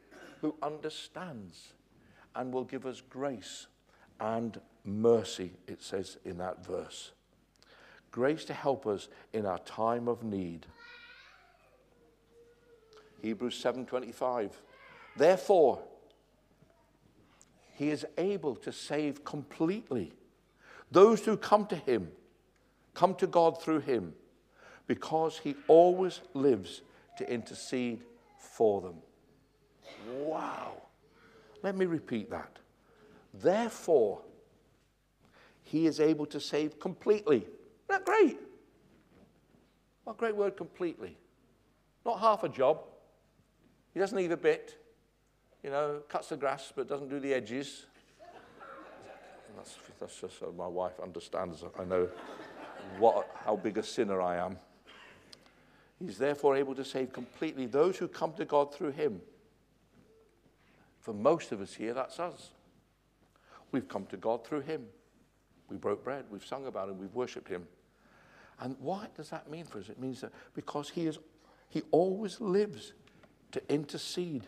who 0.41 0.55
understands 0.63 1.75
and 2.35 2.53
will 2.53 2.65
give 2.65 2.87
us 2.87 3.03
grace 3.09 3.67
and 4.19 4.61
mercy, 4.85 5.53
it 5.67 5.83
says 5.83 6.17
in 6.25 6.39
that 6.39 6.65
verse. 6.65 7.13
Grace 8.11 8.47
to 8.47 8.55
help 8.55 8.87
us 8.87 9.09
in 9.35 9.45
our 9.45 9.59
time 9.61 10.09
of 10.09 10.25
need. 10.25 10.67
Hebrews 13.21 13.63
7:25. 13.63 14.63
Therefore, 15.17 15.83
he 17.75 17.91
is 17.91 18.07
able 18.17 18.57
to 18.57 18.73
save 18.73 19.25
completely 19.25 20.13
those 20.91 21.25
who 21.25 21.37
come 21.37 21.67
to 21.67 21.77
him, 21.77 22.11
come 22.99 23.15
to 23.15 23.29
God 23.29 23.63
through 23.63 23.79
him 23.79 24.13
because 24.89 25.39
he 25.39 25.55
always 25.69 26.21
lives 26.35 26.83
to 27.17 27.33
intercede 27.33 28.03
for 28.37 28.81
them. 28.81 28.97
Wow. 30.17 30.83
Let 31.63 31.77
me 31.77 31.87
repeat 31.87 32.29
that. 32.31 32.59
Therefore, 33.33 34.23
he 35.63 35.87
is 35.87 36.01
able 36.01 36.27
to 36.27 36.41
save 36.41 36.81
completely. 36.81 37.37
Isn't 37.37 37.89
that 37.89 38.05
great? 38.05 38.41
What 40.03 40.15
a 40.15 40.17
great 40.17 40.35
word, 40.35 40.57
completely. 40.57 41.17
Not 42.05 42.19
half 42.19 42.43
a 42.43 42.49
job. 42.49 42.81
He 43.95 44.01
doesn't 44.01 44.19
leave 44.19 44.33
a 44.33 44.37
bit. 44.37 44.77
You 45.63 45.71
know, 45.71 46.01
cuts 46.09 46.31
the 46.31 46.37
grass 46.37 46.73
but 46.75 46.89
doesn't 46.89 47.11
do 47.11 47.21
the 47.21 47.33
edges. 47.33 47.87
That's, 49.57 49.77
that's 50.01 50.21
just 50.21 50.41
so 50.41 50.53
my 50.57 50.67
wife 50.67 50.99
understands. 51.01 51.63
I 51.79 51.85
know 51.85 52.09
what, 52.99 53.29
how 53.45 53.57
big 53.57 53.79
a 53.79 53.83
sinner 53.83 54.21
I 54.21 54.37
am. 54.37 54.59
He's 55.99 56.19
therefore 56.19 56.57
able 56.57 56.75
to 56.75 56.85
save 56.85 57.13
completely 57.13 57.67
those 57.67 57.97
who 57.97 58.09
come 58.09 58.33
to 58.35 58.45
God 58.45 58.73
through 58.75 58.93
him. 58.93 59.21
For 61.01 61.13
most 61.13 61.53
of 61.53 61.61
us 61.61 61.75
here, 61.75 61.95
that's 61.95 62.21
us. 62.21 62.51
We've 63.73 63.89
come 63.89 64.07
to 64.07 64.17
God 64.17 64.47
through 64.47 64.61
him. 64.61 64.85
We 65.69 65.77
broke 65.77 66.05
bread, 66.05 66.25
we've 66.31 66.47
sung 66.47 66.67
about 66.67 66.89
him, 66.89 66.99
we've 66.99 67.15
worshipped 67.15 67.49
him. 67.49 67.67
And 68.61 68.77
what 68.81 69.15
does 69.15 69.29
that 69.31 69.51
mean 69.51 69.65
for 69.65 69.79
us? 69.79 69.89
It 69.89 70.01
means 70.01 70.21
that 70.23 70.33
because 70.55 70.89
he 70.89 71.07
is 71.07 71.19
he 71.69 71.83
always 71.91 72.41
lives 72.41 72.93
to 73.53 73.63
intercede 73.73 74.47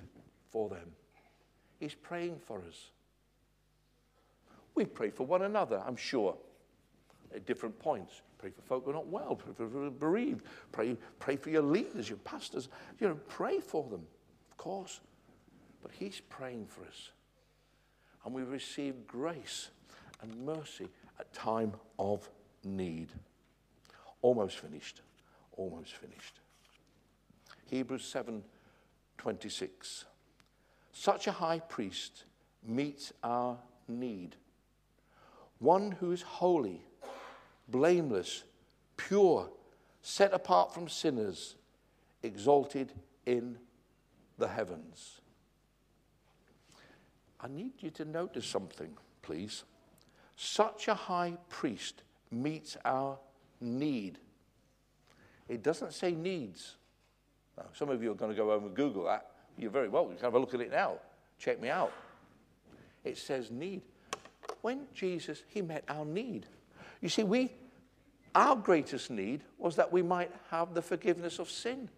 for 0.50 0.68
them. 0.68 0.92
He's 1.78 1.94
praying 1.94 2.40
for 2.46 2.62
us. 2.66 2.90
We 4.74 4.84
pray 4.84 5.10
for 5.10 5.26
one 5.26 5.42
another, 5.42 5.82
I'm 5.86 5.96
sure, 5.96 6.36
at 7.34 7.46
different 7.46 7.78
points. 7.78 8.22
Pray 8.38 8.50
for 8.50 8.62
folk 8.62 8.84
who 8.84 8.90
are 8.90 8.94
not 8.94 9.06
well, 9.06 9.36
pray 9.36 9.52
for 9.54 9.90
bereaved, 9.90 10.44
pray, 10.72 10.96
pray 11.18 11.36
for 11.36 11.50
your 11.50 11.62
leaders, 11.62 12.08
your 12.08 12.18
pastors. 12.18 12.68
You 12.98 13.08
know, 13.08 13.18
pray 13.28 13.60
for 13.60 13.84
them, 13.88 14.06
of 14.50 14.56
course. 14.56 15.00
But 15.82 15.92
He's 15.92 16.20
praying 16.28 16.66
for 16.66 16.82
us. 16.82 17.10
And 18.24 18.34
we 18.34 18.42
receive 18.42 19.06
grace 19.06 19.70
and 20.22 20.44
mercy 20.44 20.88
at 21.18 21.32
time 21.32 21.72
of 21.98 22.28
need. 22.64 23.08
Almost 24.22 24.58
finished. 24.58 25.00
Almost 25.56 25.94
finished. 25.96 26.40
Hebrews 27.66 28.04
7 28.04 28.42
26. 29.18 30.06
Such 30.92 31.26
a 31.26 31.32
high 31.32 31.58
priest 31.58 32.24
meets 32.66 33.12
our 33.22 33.58
need. 33.86 34.36
One 35.58 35.92
who 35.92 36.10
is 36.12 36.22
holy, 36.22 36.82
blameless, 37.70 38.44
pure, 38.96 39.48
set 40.02 40.32
apart 40.32 40.74
from 40.74 40.88
sinners, 40.88 41.56
exalted 42.22 42.92
in 43.26 43.58
the 44.38 44.48
heavens. 44.48 45.20
I 47.40 47.48
need 47.48 47.72
you 47.78 47.90
to 47.90 48.04
notice 48.04 48.46
something, 48.46 48.90
please. 49.22 49.64
Such 50.36 50.88
a 50.88 50.94
high 50.94 51.36
priest 51.48 52.02
meets 52.30 52.76
our 52.84 53.18
need. 53.60 54.18
It 55.48 55.62
doesn't 55.62 55.92
say 55.92 56.12
needs. 56.12 56.76
Now, 57.56 57.66
some 57.72 57.90
of 57.90 58.02
you 58.02 58.10
are 58.12 58.14
going 58.14 58.30
to 58.30 58.36
go 58.36 58.50
home 58.50 58.66
and 58.66 58.74
Google 58.74 59.04
that. 59.04 59.30
You're 59.58 59.70
very 59.70 59.88
welcome. 59.88 60.12
You 60.12 60.16
can 60.16 60.24
have 60.24 60.34
a 60.34 60.38
look 60.38 60.54
at 60.54 60.60
it 60.60 60.70
now. 60.70 60.94
Check 61.38 61.60
me 61.60 61.68
out. 61.68 61.92
It 63.04 63.18
says 63.18 63.50
need. 63.50 63.82
When 64.60 64.86
Jesus, 64.94 65.42
he 65.48 65.62
met 65.62 65.84
our 65.88 66.04
need. 66.04 66.46
You 67.00 67.08
see, 67.08 67.22
we, 67.22 67.52
our 68.34 68.56
greatest 68.56 69.10
need 69.10 69.42
was 69.58 69.76
that 69.76 69.90
we 69.90 70.02
might 70.02 70.30
have 70.50 70.74
the 70.74 70.82
forgiveness 70.82 71.38
of 71.38 71.50
sin. 71.50 71.88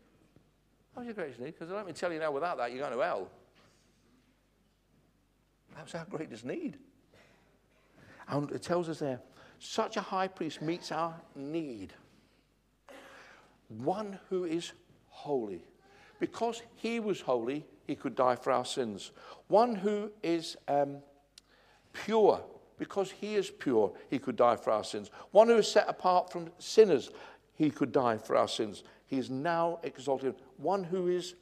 That 0.94 1.00
was 1.00 1.06
your 1.06 1.14
greatest 1.14 1.40
need, 1.40 1.54
because 1.58 1.70
let 1.70 1.86
me 1.86 1.92
tell 1.92 2.12
you 2.12 2.18
now, 2.18 2.30
without 2.30 2.58
that, 2.58 2.70
you're 2.70 2.80
going 2.80 2.92
to 2.92 3.02
hell. 3.02 3.28
That 5.74 5.84
was 5.84 5.94
our 5.94 6.04
greatest 6.04 6.44
need. 6.44 6.76
And 8.28 8.50
it 8.52 8.62
tells 8.62 8.88
us 8.88 9.00
there, 9.00 9.20
such 9.58 9.96
a 9.96 10.00
high 10.00 10.28
priest 10.28 10.60
meets 10.62 10.92
our 10.92 11.14
need. 11.34 11.92
One 13.68 14.18
who 14.28 14.44
is 14.44 14.72
holy. 15.08 15.64
Because 16.20 16.62
he 16.76 17.00
was 17.00 17.20
holy, 17.20 17.64
he 17.86 17.96
could 17.96 18.14
die 18.14 18.36
for 18.36 18.52
our 18.52 18.64
sins. 18.64 19.12
One 19.48 19.74
who 19.74 20.12
is 20.22 20.56
um, 20.68 20.98
pure. 21.92 22.40
Because 22.82 23.12
he 23.12 23.36
is 23.36 23.48
pure, 23.48 23.92
he 24.10 24.18
could 24.18 24.34
die 24.34 24.56
for 24.56 24.72
our 24.72 24.82
sins. 24.82 25.12
One 25.30 25.46
who 25.46 25.54
is 25.54 25.70
set 25.70 25.88
apart 25.88 26.32
from 26.32 26.50
sinners, 26.58 27.10
he 27.54 27.70
could 27.70 27.92
die 27.92 28.18
for 28.18 28.34
our 28.34 28.48
sins. 28.48 28.82
He 29.06 29.18
is 29.18 29.30
now 29.30 29.78
exalted. 29.84 30.34
One 30.56 30.82
who 30.82 31.06
is 31.06 31.36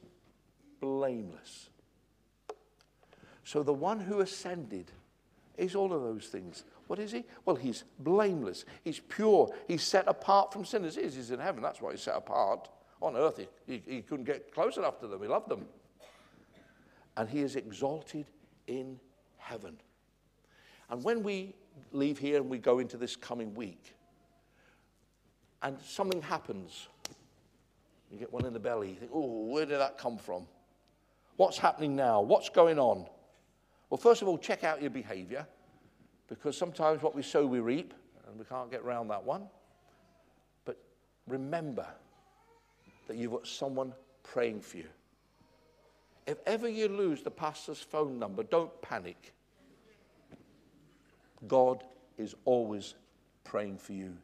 blameless. 0.81 1.69
So 3.43 3.63
the 3.63 3.73
one 3.73 3.99
who 3.99 4.19
ascended 4.19 4.91
is 5.57 5.73
all 5.73 5.91
of 5.93 6.03
those 6.03 6.27
things. 6.27 6.63
What 6.85 6.99
is 6.99 7.11
he? 7.11 7.25
Well, 7.43 7.55
he's 7.55 7.85
blameless. 7.97 8.65
He's 8.83 8.99
pure. 8.99 9.51
He's 9.67 9.81
set 9.81 10.07
apart 10.07 10.53
from 10.53 10.63
sinners. 10.63 10.95
He 10.95 11.01
is. 11.01 11.15
He's 11.15 11.31
in 11.31 11.39
heaven. 11.39 11.63
That's 11.63 11.81
why 11.81 11.89
he's 11.89 12.03
set 12.03 12.17
apart. 12.17 12.69
On 13.01 13.15
earth, 13.15 13.39
he, 13.39 13.47
he, 13.65 13.81
he 13.95 14.01
couldn't 14.03 14.25
get 14.25 14.53
close 14.53 14.77
enough 14.77 14.99
to 14.99 15.07
them. 15.07 15.19
He 15.19 15.27
loved 15.27 15.49
them. 15.49 15.65
And 17.17 17.27
he 17.27 17.39
is 17.39 17.55
exalted 17.55 18.27
in 18.67 18.99
heaven. 19.39 19.79
And 20.91 21.03
when 21.03 21.23
we 21.23 21.55
leave 21.93 22.19
here 22.19 22.37
and 22.37 22.49
we 22.49 22.57
go 22.57 22.79
into 22.79 22.97
this 22.97 23.15
coming 23.15 23.55
week, 23.55 23.95
and 25.63 25.79
something 25.79 26.21
happens, 26.21 26.87
you 28.11 28.19
get 28.19 28.31
one 28.31 28.45
in 28.45 28.51
the 28.51 28.59
belly, 28.59 28.89
you 28.89 28.95
think, 28.95 29.11
oh, 29.13 29.45
where 29.45 29.65
did 29.65 29.79
that 29.79 29.97
come 29.97 30.17
from? 30.17 30.45
What's 31.37 31.57
happening 31.57 31.95
now? 31.95 32.21
What's 32.21 32.49
going 32.49 32.77
on? 32.77 33.05
Well, 33.89 33.97
first 33.97 34.21
of 34.21 34.27
all, 34.27 34.37
check 34.37 34.63
out 34.63 34.81
your 34.81 34.89
behavior, 34.89 35.47
because 36.27 36.57
sometimes 36.57 37.01
what 37.01 37.15
we 37.15 37.21
sow, 37.21 37.45
we 37.45 37.59
reap, 37.59 37.93
and 38.27 38.37
we 38.37 38.45
can't 38.45 38.69
get 38.69 38.81
around 38.81 39.07
that 39.09 39.23
one. 39.23 39.43
But 40.65 40.77
remember 41.27 41.85
that 43.07 43.17
you've 43.17 43.31
got 43.31 43.47
someone 43.47 43.93
praying 44.23 44.61
for 44.61 44.77
you. 44.77 44.87
If 46.27 46.37
ever 46.45 46.67
you 46.67 46.87
lose 46.87 47.23
the 47.23 47.31
pastor's 47.31 47.79
phone 47.79 48.19
number, 48.19 48.43
don't 48.43 48.81
panic. 48.81 49.33
God 51.47 51.83
is 52.17 52.35
always 52.45 52.95
praying 53.43 53.77
for 53.77 53.93
you, 53.93 54.15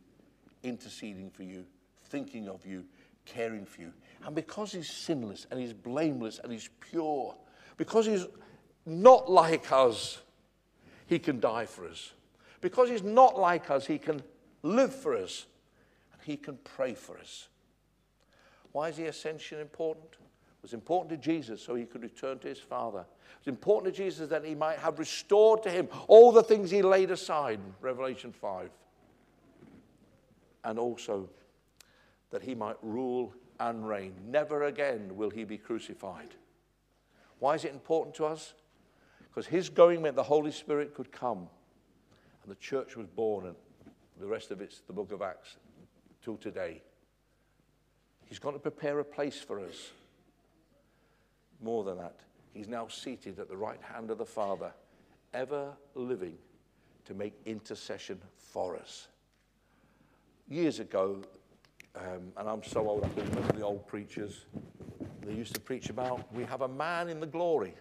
interceding 0.63 1.29
for 1.29 1.43
you, 1.43 1.65
thinking 2.09 2.47
of 2.47 2.65
you, 2.65 2.85
caring 3.25 3.65
for 3.65 3.81
you. 3.81 3.93
And 4.25 4.35
because 4.35 4.71
he's 4.71 4.89
sinless 4.89 5.47
and 5.51 5.59
he's 5.59 5.73
blameless 5.73 6.39
and 6.43 6.51
he's 6.51 6.69
pure, 6.79 7.35
because 7.77 8.05
he's 8.05 8.25
not 8.85 9.29
like 9.29 9.71
us, 9.71 10.21
he 11.07 11.19
can 11.19 11.39
die 11.39 11.65
for 11.65 11.87
us. 11.87 12.13
Because 12.61 12.89
he's 12.89 13.03
not 13.03 13.37
like 13.37 13.69
us, 13.69 13.85
he 13.85 13.97
can 13.97 14.21
live 14.63 14.93
for 14.93 15.15
us 15.15 15.45
and 16.13 16.21
he 16.23 16.37
can 16.37 16.57
pray 16.63 16.93
for 16.93 17.17
us. 17.17 17.49
Why 18.71 18.89
is 18.89 18.97
the 18.97 19.05
ascension 19.05 19.59
important? 19.59 20.17
Was 20.63 20.73
important 20.73 21.09
to 21.11 21.17
Jesus 21.17 21.61
so 21.61 21.75
he 21.75 21.85
could 21.85 22.03
return 22.03 22.39
to 22.39 22.47
his 22.47 22.59
Father. 22.59 22.99
It 22.99 23.45
was 23.45 23.47
important 23.47 23.93
to 23.93 24.03
Jesus 24.03 24.27
that 24.29 24.43
he 24.43 24.55
might 24.55 24.79
have 24.79 24.99
restored 24.99 25.63
to 25.63 25.69
him 25.69 25.87
all 26.07 26.31
the 26.31 26.43
things 26.43 26.69
he 26.69 26.81
laid 26.81 27.11
aside, 27.11 27.59
Revelation 27.79 28.33
5. 28.33 28.69
And 30.65 30.77
also 30.77 31.29
that 32.31 32.41
he 32.41 32.53
might 32.53 32.75
rule 32.81 33.33
and 33.59 33.87
reign. 33.87 34.13
Never 34.27 34.63
again 34.63 35.15
will 35.15 35.29
he 35.29 35.43
be 35.43 35.57
crucified. 35.57 36.35
Why 37.39 37.55
is 37.55 37.63
it 37.63 37.71
important 37.71 38.15
to 38.15 38.25
us? 38.25 38.53
Because 39.29 39.45
his 39.45 39.69
going 39.69 40.01
meant 40.01 40.15
the 40.15 40.23
Holy 40.23 40.51
Spirit 40.51 40.95
could 40.95 41.11
come. 41.11 41.47
And 42.43 42.51
the 42.51 42.55
church 42.55 42.97
was 42.97 43.07
born, 43.07 43.45
and 43.45 43.55
the 44.19 44.27
rest 44.27 44.51
of 44.51 44.59
it's 44.59 44.81
the 44.87 44.93
book 44.93 45.11
of 45.11 45.21
Acts 45.21 45.57
till 46.23 46.35
today. 46.37 46.81
He's 48.25 48.39
got 48.39 48.51
to 48.51 48.59
prepare 48.59 48.99
a 48.99 49.05
place 49.05 49.39
for 49.39 49.59
us. 49.59 49.91
More 51.61 51.83
than 51.83 51.97
that, 51.97 52.19
he's 52.53 52.67
now 52.67 52.87
seated 52.87 53.39
at 53.39 53.49
the 53.49 53.57
right 53.57 53.81
hand 53.81 54.11
of 54.11 54.17
the 54.17 54.25
Father, 54.25 54.71
ever 55.33 55.73
living 55.95 56.37
to 57.05 57.13
make 57.13 57.33
intercession 57.45 58.19
for 58.37 58.75
us. 58.75 59.07
Years 60.49 60.79
ago, 60.79 61.21
um, 61.95 62.31
and 62.37 62.47
I'm 62.47 62.63
so 62.63 62.87
old, 62.87 63.03
I 63.03 63.09
can 63.09 63.29
remember 63.29 63.53
the 63.53 63.63
old 63.63 63.87
preachers, 63.87 64.45
they 65.25 65.33
used 65.33 65.53
to 65.55 65.59
preach 65.59 65.89
about, 65.89 66.31
we 66.33 66.43
have 66.45 66.61
a 66.61 66.67
man 66.67 67.09
in 67.09 67.19
the 67.19 67.27
glory. 67.27 67.73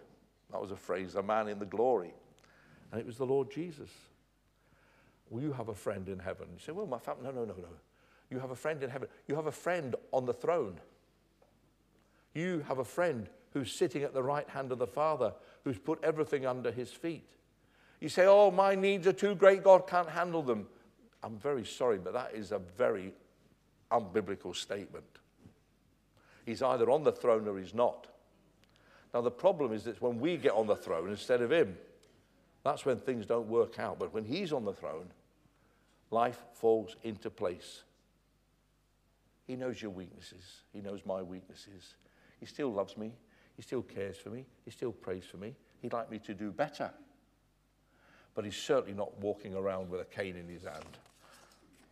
That 0.50 0.60
was 0.60 0.70
a 0.70 0.76
phrase, 0.76 1.14
a 1.14 1.22
man 1.22 1.48
in 1.48 1.58
the 1.58 1.66
glory. 1.66 2.14
And 2.90 3.00
it 3.00 3.06
was 3.06 3.18
the 3.18 3.26
Lord 3.26 3.50
Jesus. 3.50 3.90
Will 5.30 5.42
you 5.42 5.52
have 5.52 5.68
a 5.68 5.74
friend 5.74 6.08
in 6.08 6.18
heaven? 6.18 6.46
You 6.52 6.58
say, 6.58 6.72
well, 6.72 6.86
my 6.86 6.98
family, 6.98 7.24
no, 7.24 7.30
no, 7.30 7.44
no, 7.44 7.54
no. 7.54 7.68
You 8.30 8.38
have 8.38 8.50
a 8.50 8.56
friend 8.56 8.82
in 8.82 8.90
heaven. 8.90 9.08
You 9.28 9.34
have 9.34 9.46
a 9.46 9.52
friend 9.52 9.94
on 10.12 10.24
the 10.24 10.32
throne. 10.32 10.80
You 12.34 12.64
have 12.68 12.78
a 12.78 12.84
friend 12.84 13.28
who's 13.56 13.72
sitting 13.72 14.02
at 14.02 14.12
the 14.12 14.22
right 14.22 14.46
hand 14.50 14.70
of 14.70 14.78
the 14.78 14.86
Father, 14.86 15.32
who's 15.64 15.78
put 15.78 15.98
everything 16.04 16.44
under 16.44 16.70
his 16.70 16.92
feet. 16.92 17.26
You 18.00 18.10
say, 18.10 18.26
Oh, 18.26 18.50
my 18.50 18.74
needs 18.74 19.06
are 19.06 19.14
too 19.14 19.34
great, 19.34 19.64
God 19.64 19.88
can't 19.88 20.10
handle 20.10 20.42
them. 20.42 20.66
I'm 21.22 21.38
very 21.38 21.64
sorry, 21.64 21.96
but 21.96 22.12
that 22.12 22.34
is 22.34 22.52
a 22.52 22.58
very 22.58 23.14
unbiblical 23.90 24.54
statement. 24.54 25.06
He's 26.44 26.60
either 26.60 26.90
on 26.90 27.02
the 27.02 27.12
throne 27.12 27.48
or 27.48 27.58
he's 27.58 27.72
not. 27.72 28.08
Now, 29.14 29.22
the 29.22 29.30
problem 29.30 29.72
is 29.72 29.84
that 29.84 30.02
when 30.02 30.20
we 30.20 30.36
get 30.36 30.52
on 30.52 30.66
the 30.66 30.76
throne 30.76 31.08
instead 31.08 31.40
of 31.40 31.50
him, 31.50 31.78
that's 32.62 32.84
when 32.84 32.98
things 32.98 33.24
don't 33.24 33.48
work 33.48 33.78
out. 33.78 33.98
But 33.98 34.12
when 34.12 34.26
he's 34.26 34.52
on 34.52 34.66
the 34.66 34.74
throne, 34.74 35.06
life 36.10 36.42
falls 36.52 36.94
into 37.02 37.30
place. 37.30 37.84
He 39.46 39.56
knows 39.56 39.80
your 39.80 39.92
weaknesses, 39.92 40.60
he 40.74 40.82
knows 40.82 41.06
my 41.06 41.22
weaknesses. 41.22 41.94
He 42.38 42.46
still 42.46 42.70
loves 42.70 42.96
me, 42.96 43.12
he 43.56 43.62
still 43.62 43.82
cares 43.82 44.16
for 44.16 44.30
me, 44.30 44.44
he 44.64 44.70
still 44.70 44.92
prays 44.92 45.24
for 45.24 45.38
me. 45.38 45.54
He'd 45.80 45.92
like 45.92 46.10
me 46.10 46.18
to 46.20 46.34
do 46.34 46.50
better. 46.50 46.90
But 48.34 48.44
he's 48.44 48.56
certainly 48.56 48.94
not 48.94 49.18
walking 49.18 49.54
around 49.54 49.90
with 49.90 50.00
a 50.00 50.04
cane 50.04 50.36
in 50.36 50.48
his 50.48 50.62
hand. 50.62 50.98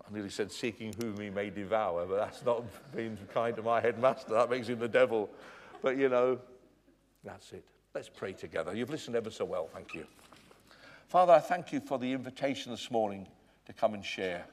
I 0.06 0.12
nearly 0.12 0.28
said, 0.28 0.52
seeking 0.52 0.92
whom 1.00 1.18
he 1.18 1.30
may 1.30 1.48
devour, 1.48 2.04
but 2.04 2.16
that's 2.16 2.44
not 2.44 2.64
being 2.94 3.16
kind 3.32 3.56
to 3.56 3.62
my 3.62 3.80
headmaster. 3.80 4.34
That 4.34 4.50
makes 4.50 4.68
him 4.68 4.78
the 4.78 4.88
devil. 4.88 5.30
But 5.80 5.96
you 5.96 6.10
know, 6.10 6.38
that's 7.24 7.52
it. 7.52 7.64
Let's 7.94 8.10
pray 8.10 8.32
together. 8.32 8.74
You've 8.74 8.90
listened 8.90 9.16
ever 9.16 9.30
so 9.30 9.44
well. 9.44 9.68
Thank 9.72 9.94
you. 9.94 10.04
Father, 11.08 11.32
I 11.32 11.38
thank 11.38 11.72
you 11.72 11.80
for 11.80 11.98
the 11.98 12.12
invitation 12.12 12.72
this 12.72 12.90
morning 12.90 13.26
to 13.66 13.72
come 13.72 13.94
and 13.94 14.04
share. 14.04 14.44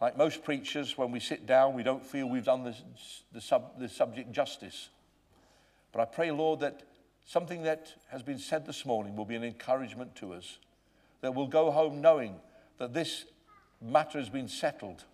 Like 0.00 0.16
most 0.16 0.44
preachers, 0.44 0.98
when 0.98 1.10
we 1.10 1.20
sit 1.20 1.46
down, 1.46 1.74
we 1.74 1.82
don't 1.82 2.04
feel 2.04 2.28
we've 2.28 2.44
done 2.44 2.64
the, 2.64 2.76
the, 3.32 3.40
sub, 3.40 3.78
the 3.80 3.88
subject 3.88 4.30
justice. 4.32 4.90
But 5.92 6.00
I 6.00 6.04
pray, 6.06 6.30
Lord, 6.30 6.60
that 6.60 6.82
something 7.24 7.62
that 7.64 7.92
has 8.08 8.22
been 8.22 8.38
said 8.38 8.66
this 8.66 8.84
morning 8.84 9.14
will 9.14 9.24
be 9.24 9.36
an 9.36 9.44
encouragement 9.44 10.16
to 10.16 10.32
us, 10.32 10.58
that 11.20 11.34
we'll 11.34 11.46
go 11.46 11.70
home 11.70 12.00
knowing 12.00 12.36
that 12.78 12.94
this 12.94 13.26
matter 13.80 14.18
has 14.18 14.28
been 14.28 14.48
settled. 14.48 15.04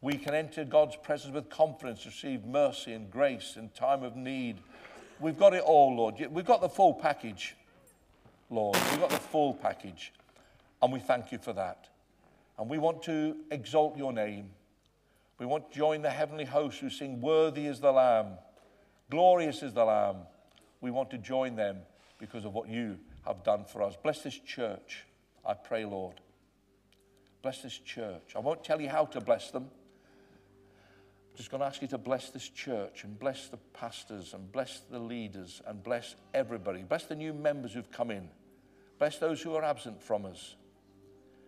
We 0.00 0.16
can 0.16 0.34
enter 0.34 0.64
God's 0.64 0.96
presence 0.96 1.34
with 1.34 1.50
confidence, 1.50 2.06
receive 2.06 2.44
mercy 2.44 2.92
and 2.92 3.10
grace 3.10 3.56
in 3.56 3.68
time 3.70 4.02
of 4.02 4.16
need. 4.16 4.58
We've 5.18 5.38
got 5.38 5.52
it 5.52 5.62
all, 5.62 5.94
Lord. 5.94 6.14
We've 6.30 6.46
got 6.46 6.62
the 6.62 6.68
full 6.68 6.94
package, 6.94 7.54
Lord. 8.48 8.78
We've 8.90 9.00
got 9.00 9.10
the 9.10 9.16
full 9.16 9.52
package. 9.52 10.12
And 10.80 10.92
we 10.92 11.00
thank 11.00 11.32
you 11.32 11.38
for 11.38 11.52
that. 11.52 11.88
And 12.58 12.70
we 12.70 12.78
want 12.78 13.02
to 13.04 13.36
exalt 13.50 13.98
your 13.98 14.12
name. 14.12 14.50
We 15.38 15.46
want 15.46 15.70
to 15.70 15.76
join 15.76 16.02
the 16.02 16.10
heavenly 16.10 16.44
hosts 16.44 16.80
who 16.80 16.88
sing, 16.88 17.20
Worthy 17.20 17.66
is 17.66 17.80
the 17.80 17.92
Lamb, 17.92 18.38
glorious 19.10 19.62
is 19.62 19.72
the 19.72 19.84
Lamb. 19.84 20.16
We 20.80 20.90
want 20.90 21.10
to 21.10 21.18
join 21.18 21.56
them 21.56 21.78
because 22.18 22.44
of 22.44 22.54
what 22.54 22.68
you 22.68 22.98
have 23.26 23.44
done 23.44 23.64
for 23.64 23.82
us. 23.82 23.96
Bless 24.02 24.22
this 24.22 24.38
church, 24.38 25.04
I 25.44 25.54
pray, 25.54 25.84
Lord. 25.84 26.20
Bless 27.42 27.62
this 27.62 27.76
church. 27.78 28.34
I 28.36 28.38
won't 28.38 28.62
tell 28.64 28.80
you 28.80 28.88
how 28.88 29.06
to 29.06 29.20
bless 29.20 29.50
them. 29.50 29.64
I'm 31.30 31.36
just 31.36 31.50
going 31.50 31.60
to 31.60 31.66
ask 31.66 31.80
you 31.80 31.88
to 31.88 31.98
bless 31.98 32.30
this 32.30 32.48
church 32.48 33.04
and 33.04 33.18
bless 33.18 33.48
the 33.48 33.56
pastors 33.72 34.34
and 34.34 34.50
bless 34.52 34.80
the 34.90 34.98
leaders 34.98 35.62
and 35.66 35.82
bless 35.82 36.16
everybody. 36.34 36.82
Bless 36.82 37.04
the 37.04 37.16
new 37.16 37.32
members 37.32 37.72
who've 37.72 37.90
come 37.90 38.10
in. 38.10 38.28
Bless 38.98 39.18
those 39.18 39.40
who 39.40 39.54
are 39.54 39.64
absent 39.64 40.02
from 40.02 40.26
us. 40.26 40.56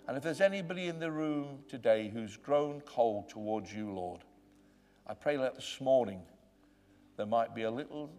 And 0.09 0.17
if 0.17 0.23
there's 0.23 0.41
anybody 0.41 0.89
in 0.89 0.99
the 0.99 1.11
room 1.11 1.59
today 1.69 2.11
who's 2.13 2.37
grown 2.37 2.81
cold 2.81 3.29
towards 3.29 3.73
you, 3.73 3.93
Lord, 3.93 4.21
I 5.07 5.15
pray 5.15 5.37
that 5.37 5.57
this 5.57 5.79
morning 5.81 6.23
there 7.17 7.27
might 7.27 7.55
be 7.55 7.63
a 7.63 7.71
little, 7.71 8.11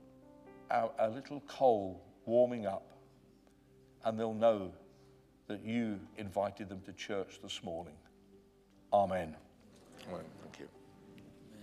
a 0.72 1.10
little 1.10 1.42
coal 1.48 2.02
warming 2.26 2.66
up 2.66 2.94
and 4.06 4.20
they'll 4.20 4.34
know 4.34 4.72
that 5.48 5.64
you 5.64 6.00
invited 6.18 6.70
them 6.70 6.82
to 6.86 6.94
church 6.94 7.40
this 7.42 7.64
morning. 7.64 7.96
Amen. 8.92 9.36
Amen. 10.08 10.24
Thank 10.42 10.60
you. 10.60 10.83